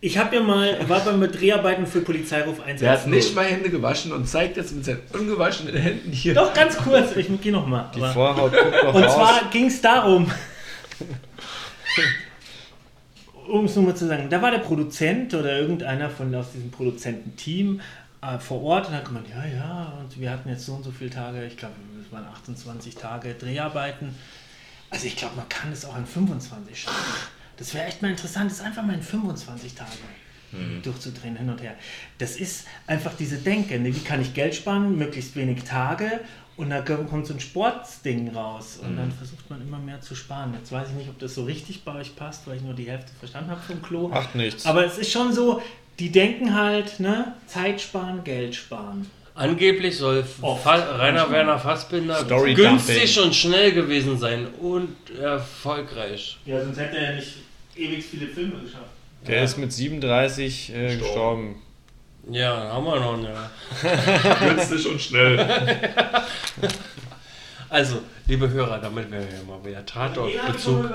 [0.02, 2.80] Ich habe ja mal, war beim Dreharbeiten für Polizeiruf 1.
[2.80, 6.36] Der hat nicht mal Hände gewaschen und zeigt jetzt mit seinen ungewaschenen Händen hier.
[6.36, 7.90] Doch, ganz kurz, ich gehe nochmal.
[7.96, 9.16] Die Vorhaut guckt noch Und raus.
[9.16, 10.30] zwar ging es darum,
[13.48, 16.72] um es nur mal zu sagen, da war der Produzent oder irgendeiner von aus diesem
[16.72, 17.82] Produzententeam
[18.22, 20.92] äh, vor Ort und hat gemeint, ja, ja, und wir hatten jetzt so und so
[20.92, 24.16] viele Tage, ich glaube, es waren 28 Tage Dreharbeiten.
[24.90, 27.28] Also ich glaube, man kann es auch in 25 schaffen.
[27.58, 29.92] Das wäre echt mal interessant, das einfach mal in 25 Tage
[30.84, 31.76] durchzudrehen, hin und her.
[32.18, 33.96] Das ist einfach diese Denke, ne?
[33.96, 36.22] wie kann ich Geld sparen, möglichst wenig Tage
[36.58, 40.54] und da kommt so ein Sportsding raus und dann versucht man immer mehr zu sparen.
[40.54, 42.90] Jetzt weiß ich nicht, ob das so richtig bei euch passt, weil ich nur die
[42.90, 44.08] Hälfte verstanden habe vom Klo.
[44.08, 44.66] Macht nichts.
[44.66, 45.62] Aber es ist schon so,
[46.00, 49.10] die denken halt, ne, Zeit sparen, Geld sparen.
[49.34, 50.66] Angeblich soll Oft.
[50.66, 53.24] Rainer Werner Fassbinder Story günstig Dumping.
[53.24, 56.38] und schnell gewesen sein und erfolgreich.
[56.46, 57.34] Ja, sonst hätte er nicht
[57.76, 58.86] ewig viele Filme geschafft.
[59.28, 61.62] Der ist mit 37 äh, gestorben.
[62.32, 63.52] Ja, haben wir noch, ja.
[64.48, 65.38] Günstig und schnell.
[67.70, 70.90] Also, liebe Hörer, damit wir hier mal wieder Tatort-Bezug.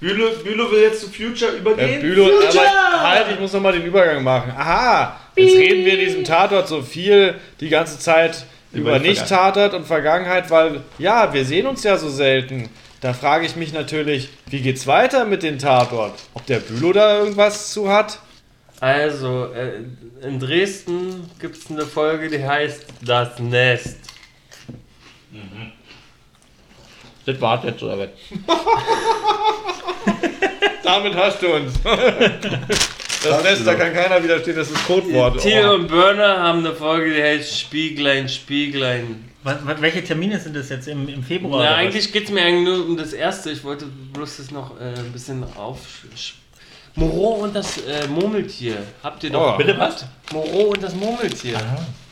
[0.00, 2.00] Bülow, Bülow will jetzt zu Future Äh, übergehen.
[2.00, 4.52] Bülow, aber halt, ich muss nochmal den Übergang machen.
[4.56, 9.74] Aha, jetzt reden wir in diesem Tatort so viel die ganze Zeit Über über Nicht-Tatort
[9.74, 12.68] und Vergangenheit, weil, ja, wir sehen uns ja so selten.
[13.00, 16.14] Da frage ich mich natürlich, wie geht's weiter mit dem Tatort?
[16.34, 18.18] Ob der Bülow da irgendwas zu hat?
[18.80, 19.82] Also, äh,
[20.22, 23.96] in Dresden gibt es eine Folge, die heißt Das Nest.
[27.26, 28.08] Das war's jetzt, oder was?
[30.82, 31.74] Damit hast du uns.
[33.20, 35.40] Das Nest, da kann keiner widerstehen, das ist Codewort.
[35.42, 35.74] Thiel Oh.
[35.74, 39.28] und Börner haben eine Folge, die heißt Spieglein, Spieglein.
[39.42, 41.64] Was, was, welche Termine sind das jetzt im, im Februar?
[41.64, 43.50] Na, eigentlich geht es mir eigentlich nur um das erste.
[43.50, 45.78] Ich wollte bloß das noch äh, ein bisschen auf.
[46.94, 48.76] Moreau und das äh, Murmeltier.
[49.02, 49.54] Habt ihr doch.
[49.54, 49.56] Oh.
[49.56, 50.04] Bitte was?
[50.32, 51.58] Moreau und das Murmeltier.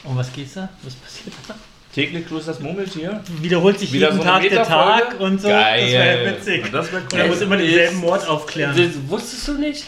[0.04, 0.68] Um was geht's da?
[0.82, 1.54] Was passiert da?
[1.92, 3.22] Täglich grüßt das Murmeltier.
[3.40, 4.62] Wiederholt sich Wieder jeden so Tag der?
[4.64, 5.48] Tag und so.
[5.48, 5.82] Geil.
[5.82, 6.72] Das wäre witzig.
[6.72, 8.76] Das wäre Und er muss immer denselben Mord aufklären.
[8.76, 9.84] Das wusstest du nicht?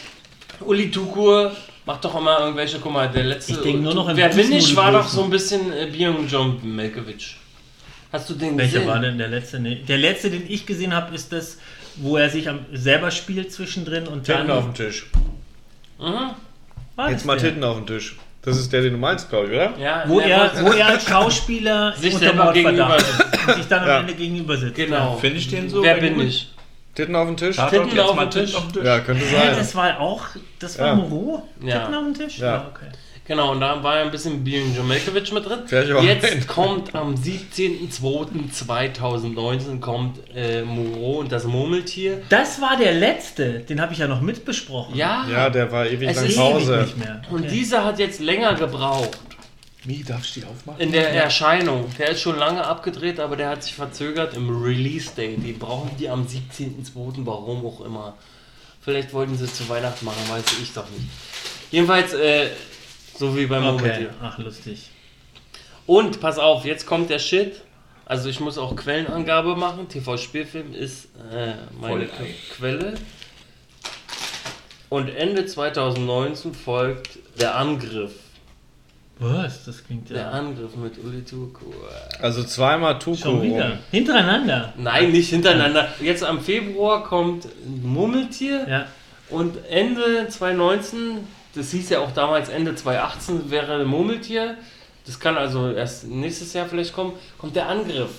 [0.61, 1.51] Uli Tukur
[1.85, 2.79] macht doch immer irgendwelche.
[2.79, 3.53] Guck mal, der letzte.
[3.53, 4.75] Ich denk nur noch an Wer bin ich?
[4.75, 7.35] War doch so ein bisschen äh, Byung John Melkewitsch.
[8.11, 8.87] Hast du den Welcher gesehen?
[8.87, 9.59] war denn der letzte?
[9.59, 9.83] Nee.
[9.87, 11.59] Der letzte, den ich gesehen habe, ist das,
[12.01, 14.37] wo er sich am, selber spielt zwischendrin und dann.
[14.41, 15.05] Titten auf dem Tisch.
[15.99, 16.31] Mhm.
[17.09, 17.37] Jetzt mal?
[17.37, 18.15] Titten auf dem Tisch.
[18.41, 19.77] Das ist der, den du meinst, glaube ich, oder?
[19.77, 23.67] Ja, Wo er, wo er als Schauspieler Sich unter selber Mordverdacht gegenüber ist und sich
[23.67, 23.99] dann am Ja.
[23.99, 24.75] Ende gegenüber sitzt.
[24.75, 25.17] Genau.
[25.17, 25.83] Finde ich den so?
[25.83, 26.53] Wer bin ich?
[26.95, 27.57] Titten auf dem Tisch?
[27.57, 28.53] Titten auf auf dem Tisch.
[28.83, 29.55] Ja, könnte Ja, sein.
[29.57, 30.25] das war auch,
[30.57, 30.95] das war Ja.
[30.95, 31.47] Moreau?
[31.61, 31.79] Ja.
[31.79, 32.39] Titten auf dem Tisch?
[32.39, 32.67] Ja.
[32.73, 32.85] okay.
[33.29, 34.43] Genau, und da war ja ein bisschen
[34.75, 35.59] John Melkewitsch mit drin.
[36.01, 36.47] Jetzt ein.
[36.47, 42.23] kommt am 17.02.2019 kommt äh, Moreau und das Murmeltier.
[42.29, 44.95] Das war der letzte, den habe ich ja noch mitbesprochen.
[44.95, 46.73] Ja, Ja, der war ewig Es lang Pause.
[46.77, 47.21] Ewig nicht mehr.
[47.29, 47.49] und Okay.
[47.51, 49.19] dieser hat jetzt länger gebraucht
[49.83, 50.79] Wie, darfst du die aufmachen?
[50.81, 51.85] in der Erscheinung.
[51.99, 55.43] Der ist schon lange abgedreht, aber der hat sich verzögert im Release-Date.
[55.45, 58.15] Die brauchen die am 17.02., warum auch immer.
[58.81, 61.05] Vielleicht wollten sie es zu Weihnachten machen, weiß ich doch nicht.
[61.71, 62.47] Jedenfalls, äh,
[63.19, 64.09] so wie beim Okay, Murmeltier.
[64.21, 64.89] ach lustig.
[65.85, 67.61] Und pass auf, jetzt kommt der Shit.
[68.05, 69.87] Also ich muss auch Quellenangabe machen.
[69.87, 72.27] TV-Spielfilm ist äh, meine Voll.
[72.57, 72.93] Quelle.
[74.89, 78.11] Und Ende 2019 folgt der Angriff.
[79.19, 79.65] Was?
[79.65, 80.29] Das klingt Der ja.
[80.31, 81.65] Angriff mit Uli Tuku.
[82.21, 83.17] Also zweimal Tuko.
[83.17, 83.77] Schon wieder.
[83.91, 84.73] Hintereinander.
[84.77, 85.89] Nein, nicht hintereinander.
[86.01, 88.85] Jetzt am Februar kommt ein Murmeltier Ja.
[89.29, 94.57] und Ende 2019, das hieß ja auch damals Ende 2018 wäre ein Murmeltier.
[95.05, 97.13] Das kann also erst nächstes Jahr vielleicht kommen.
[97.37, 98.11] Kommt der Angriff.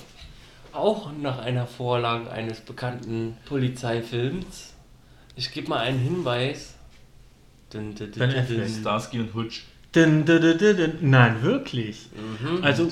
[0.72, 4.74] Auch nach einer Vorlage eines bekannten Polizeifilms.
[5.36, 6.74] Ich gebe mal einen Hinweis.
[7.72, 8.68] Dun, dun, dun, Dann dun, dun.
[8.68, 9.64] Starsky und Hutch.
[9.92, 10.92] Dun, dun, dun, dun, dun.
[11.00, 12.08] Nein, wirklich.
[12.14, 12.62] Mhm.
[12.62, 12.88] Also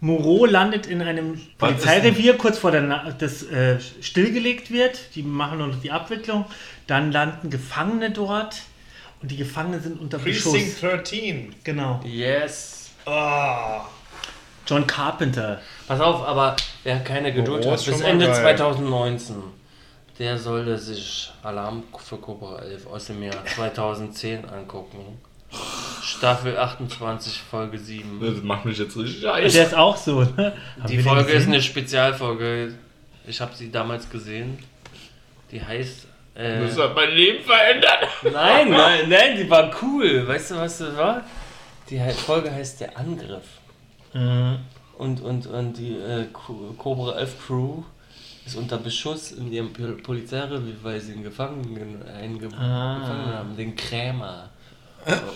[0.00, 5.14] Moreau landet in einem Was Polizeirevier, kurz vor der Na das äh, stillgelegt wird.
[5.14, 6.46] Die machen nur noch die Abwicklung.
[6.86, 8.62] Dann landen Gefangene dort
[9.22, 10.52] und die Gefangenen sind unter Beschuss.
[10.52, 11.54] Precinct 13.
[11.64, 12.00] Genau.
[12.04, 12.90] Yes.
[14.66, 15.60] John Carpenter.
[15.86, 16.54] Pass auf, aber
[16.84, 18.34] wer keine Geduld Oh, hat, ist bis schon mal Ende geil.
[18.56, 19.36] 2019,
[20.18, 25.18] der sollte sich Alarm für Cobra 11 aus dem Jahr 2010 angucken.
[26.02, 28.20] Staffel 28, Folge 7.
[28.20, 29.54] Das macht mich jetzt richtig Der heiß.
[29.54, 30.20] ist auch so.
[30.20, 30.52] Ne?
[30.78, 31.52] Haben Die den Folge ist gesehen?
[31.54, 32.74] eine Spezialfolge.
[33.26, 34.58] Ich habe sie damals gesehen.
[35.50, 36.06] Die heißt.
[36.38, 38.06] Äh, Das hat mein Leben verändert.
[38.32, 40.26] nein, nein, nein, die war cool.
[40.26, 41.22] Weißt du, was das war?
[41.90, 43.44] Die Folge heißt Der Angriff.
[44.14, 44.58] Mhm.
[44.98, 47.82] Und, und, und die äh, Co- Cobra 11 Crew
[48.46, 52.98] ist unter Beschuss in ihrem Pol- Polizeirevier, weil sie einen Gefangenen, einen Ge Ah.
[53.00, 54.50] Gefangenen haben, den Krämer.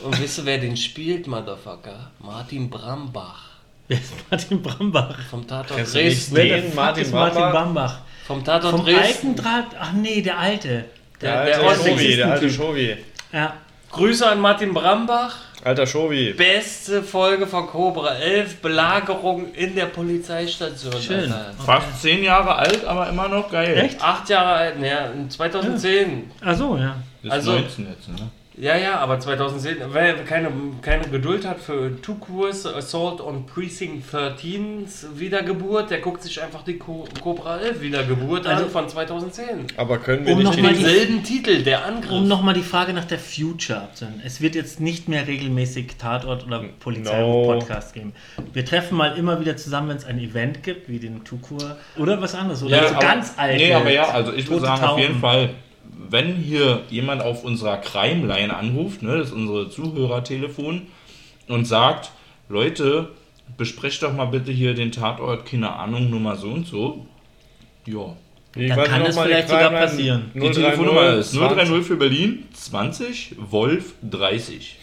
[0.05, 2.11] Und wisst ihr, wer den spielt, Motherfucker?
[2.19, 3.51] Martin Brambach.
[3.89, 5.19] Wer ist Martin Brambach?
[5.31, 5.81] Vom Tatort?
[5.95, 6.37] Dresden.
[6.37, 8.01] Fuck Martin ist Martin Brambach?
[8.27, 9.03] Vom Tatort Vom Dresden.
[9.03, 9.67] alten Draht.
[9.79, 10.85] Ach nee, der alte.
[11.21, 11.91] Der, Der der, alte.
[11.91, 12.51] Shovi, der alte.
[12.51, 12.97] Shovi.
[13.33, 13.55] Ja.
[13.91, 15.35] Grüße an Martin Brambach.
[15.65, 16.33] Alter Shovi.
[16.33, 18.57] Beste Folge von Cobra 11.
[18.63, 21.01] Belagerung in der Polizeistation.
[21.01, 21.33] Schön.
[21.33, 21.53] Alter.
[21.65, 23.77] Fast zehn Jahre alt, aber immer noch geil.
[23.79, 24.03] Echt?
[24.03, 26.31] Acht Jahre alt, naja, 2010.
[26.45, 26.97] Ach so, ja.
[27.23, 28.29] Ist Also- 19 jetzt, ne?
[28.63, 30.49] Ja, ja, aber 2010, wer keine,
[30.83, 36.63] keine Geduld hat für Two Kurs Assault on Precinct 13's Wiedergeburt, der guckt sich einfach
[36.63, 39.67] die Co Cobra 11 Wiedergeburt Also- an von 2010.
[39.77, 42.13] Aber können wir Um nicht Denselben Titel, der Angriff.
[42.13, 44.23] Um nochmal die Frage nach der Future abzuhören.
[44.25, 48.13] Es wird jetzt nicht mehr regelmäßig Tatort oder Polizei-Podcast geben.
[48.53, 52.23] Wir treffen mal immer wieder zusammen, wenn es ein Event gibt, wie den Tukur oder
[52.23, 52.63] was anderes.
[52.63, 53.57] Oder so aber- ganz alte.
[53.57, 55.21] Nee, aber ja, also ich würde sagen, auf jeden Tauben.
[55.21, 55.51] Fall,
[55.85, 60.83] wenn hier jemand auf unserer Crime-Line anruft, ne, das ist unsere Zuhörertelefon,
[61.49, 62.11] und sagt,
[62.49, 63.09] Leute,
[63.57, 67.07] besprecht doch mal bitte hier den Tatort, keine Ahnung, Nummer so und so.
[67.87, 68.17] Ja.
[68.55, 70.31] Dann kann die vielleicht sogar passieren.
[70.35, 71.57] Die 030 Telefonnummer ist 20.
[71.57, 74.77] 030 für Berlin 20 Wolf 30.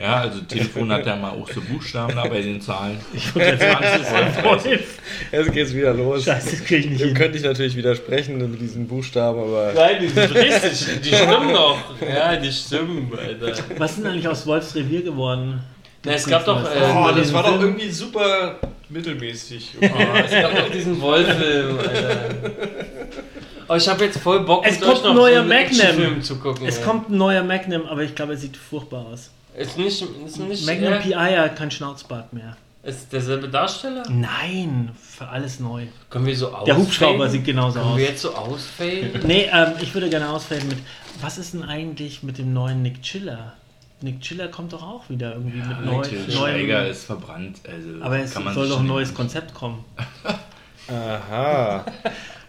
[0.00, 2.98] Ja, also Telefon hat ja mal auch so Buchstaben da bei den Zahlen.
[3.12, 4.98] Ich wollte jetzt Wolf.
[5.32, 6.24] Jetzt geht's wieder los.
[6.24, 7.16] Scheiße, das krieg ich nicht Dem hin.
[7.16, 11.00] könnte ich natürlich widersprechen mit diesen Buchstaben, aber Nein, die sind richtig.
[11.02, 11.78] Die stimmen doch.
[12.06, 13.62] Ja, die stimmen, Alter.
[13.78, 15.60] Was ist denn eigentlich aus Wolfs Revier geworden?
[16.04, 16.62] Na, es gab doch.
[16.64, 18.56] Äh, Oh, das war doch Film- irgendwie super
[18.88, 19.70] mittelmäßig.
[19.80, 19.86] Oh,
[20.24, 22.20] es gab doch diesen Wolf-Film, Alter.
[23.68, 25.48] Oh, ich habe jetzt voll Bock, Es mit kommt euch ein noch neuer so einen
[25.48, 25.80] Magnum.
[25.80, 26.66] Actionfilm zu gucken.
[26.66, 26.84] Es ey.
[26.84, 29.30] kommt ein neuer Magnum, aber ich glaube, er sieht furchtbar aus.
[29.56, 30.02] Ist nicht.
[30.26, 32.56] Ist nicht Magnum äh, PI hat kein Schnauzbart mehr.
[32.82, 34.02] Ist derselbe Darsteller?
[34.08, 35.86] Nein, für alles neu.
[36.10, 36.66] Können wir so ausfaden?
[36.66, 37.98] Der Hubschrauber sieht genauso Können aus.
[37.98, 39.20] wir jetzt so ausfaden?
[39.24, 40.78] Nee, ähm, ich würde gerne ausfaden mit,
[41.20, 43.52] was ist denn eigentlich mit dem neuen Nick Chiller?
[44.00, 46.02] Nick Chiller kommt doch auch wieder irgendwie mit neu,
[46.34, 46.86] neuem...
[46.90, 47.60] ist verbrannt.
[47.70, 49.84] Also Aber es kann man soll doch ein neues Konzept kommen.
[50.88, 51.84] Aha.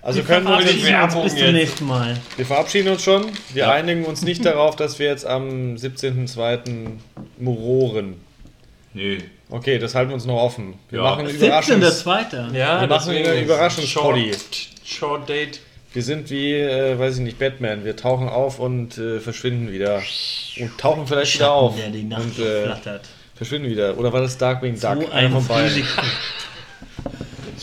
[0.03, 2.17] Also Wir können wir, Werbung uns bis zum nächsten Mal.
[2.35, 3.25] wir verabschieden uns schon.
[3.53, 3.71] Wir Ja.
[3.71, 6.99] einigen uns nicht darauf, dass wir jetzt am 17.02.
[7.39, 8.15] muroren.
[8.93, 9.17] Nö.
[9.49, 10.73] Okay, das halten wir uns noch offen.
[10.89, 11.03] Wir Ja.
[11.05, 12.53] machen einen Überraschungs 17.2.
[12.53, 14.33] Ja, Wir machen eine Überraschungspoddy.
[14.33, 15.61] Short, Short Date.
[15.93, 17.85] Wir sind wie, äh, weiß ich nicht, Batman.
[17.85, 20.01] Wir tauchen auf und äh, verschwinden wieder.
[20.59, 21.75] Und tauchen vielleicht wieder auf.
[21.77, 22.75] der die Nacht Und äh,
[23.35, 23.97] verschwinden wieder.
[23.97, 24.81] Oder war das Darkwing Duck?
[24.81, 25.87] So Einer ein von beiden.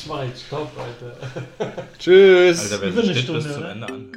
[0.01, 0.32] Frühling.
[0.34, 1.16] Zwei, stopp, Alter.
[1.98, 2.61] Tschüss.
[2.61, 3.64] Alter, wer Über eine Stunde, zum?
[3.64, 4.12] Ende an.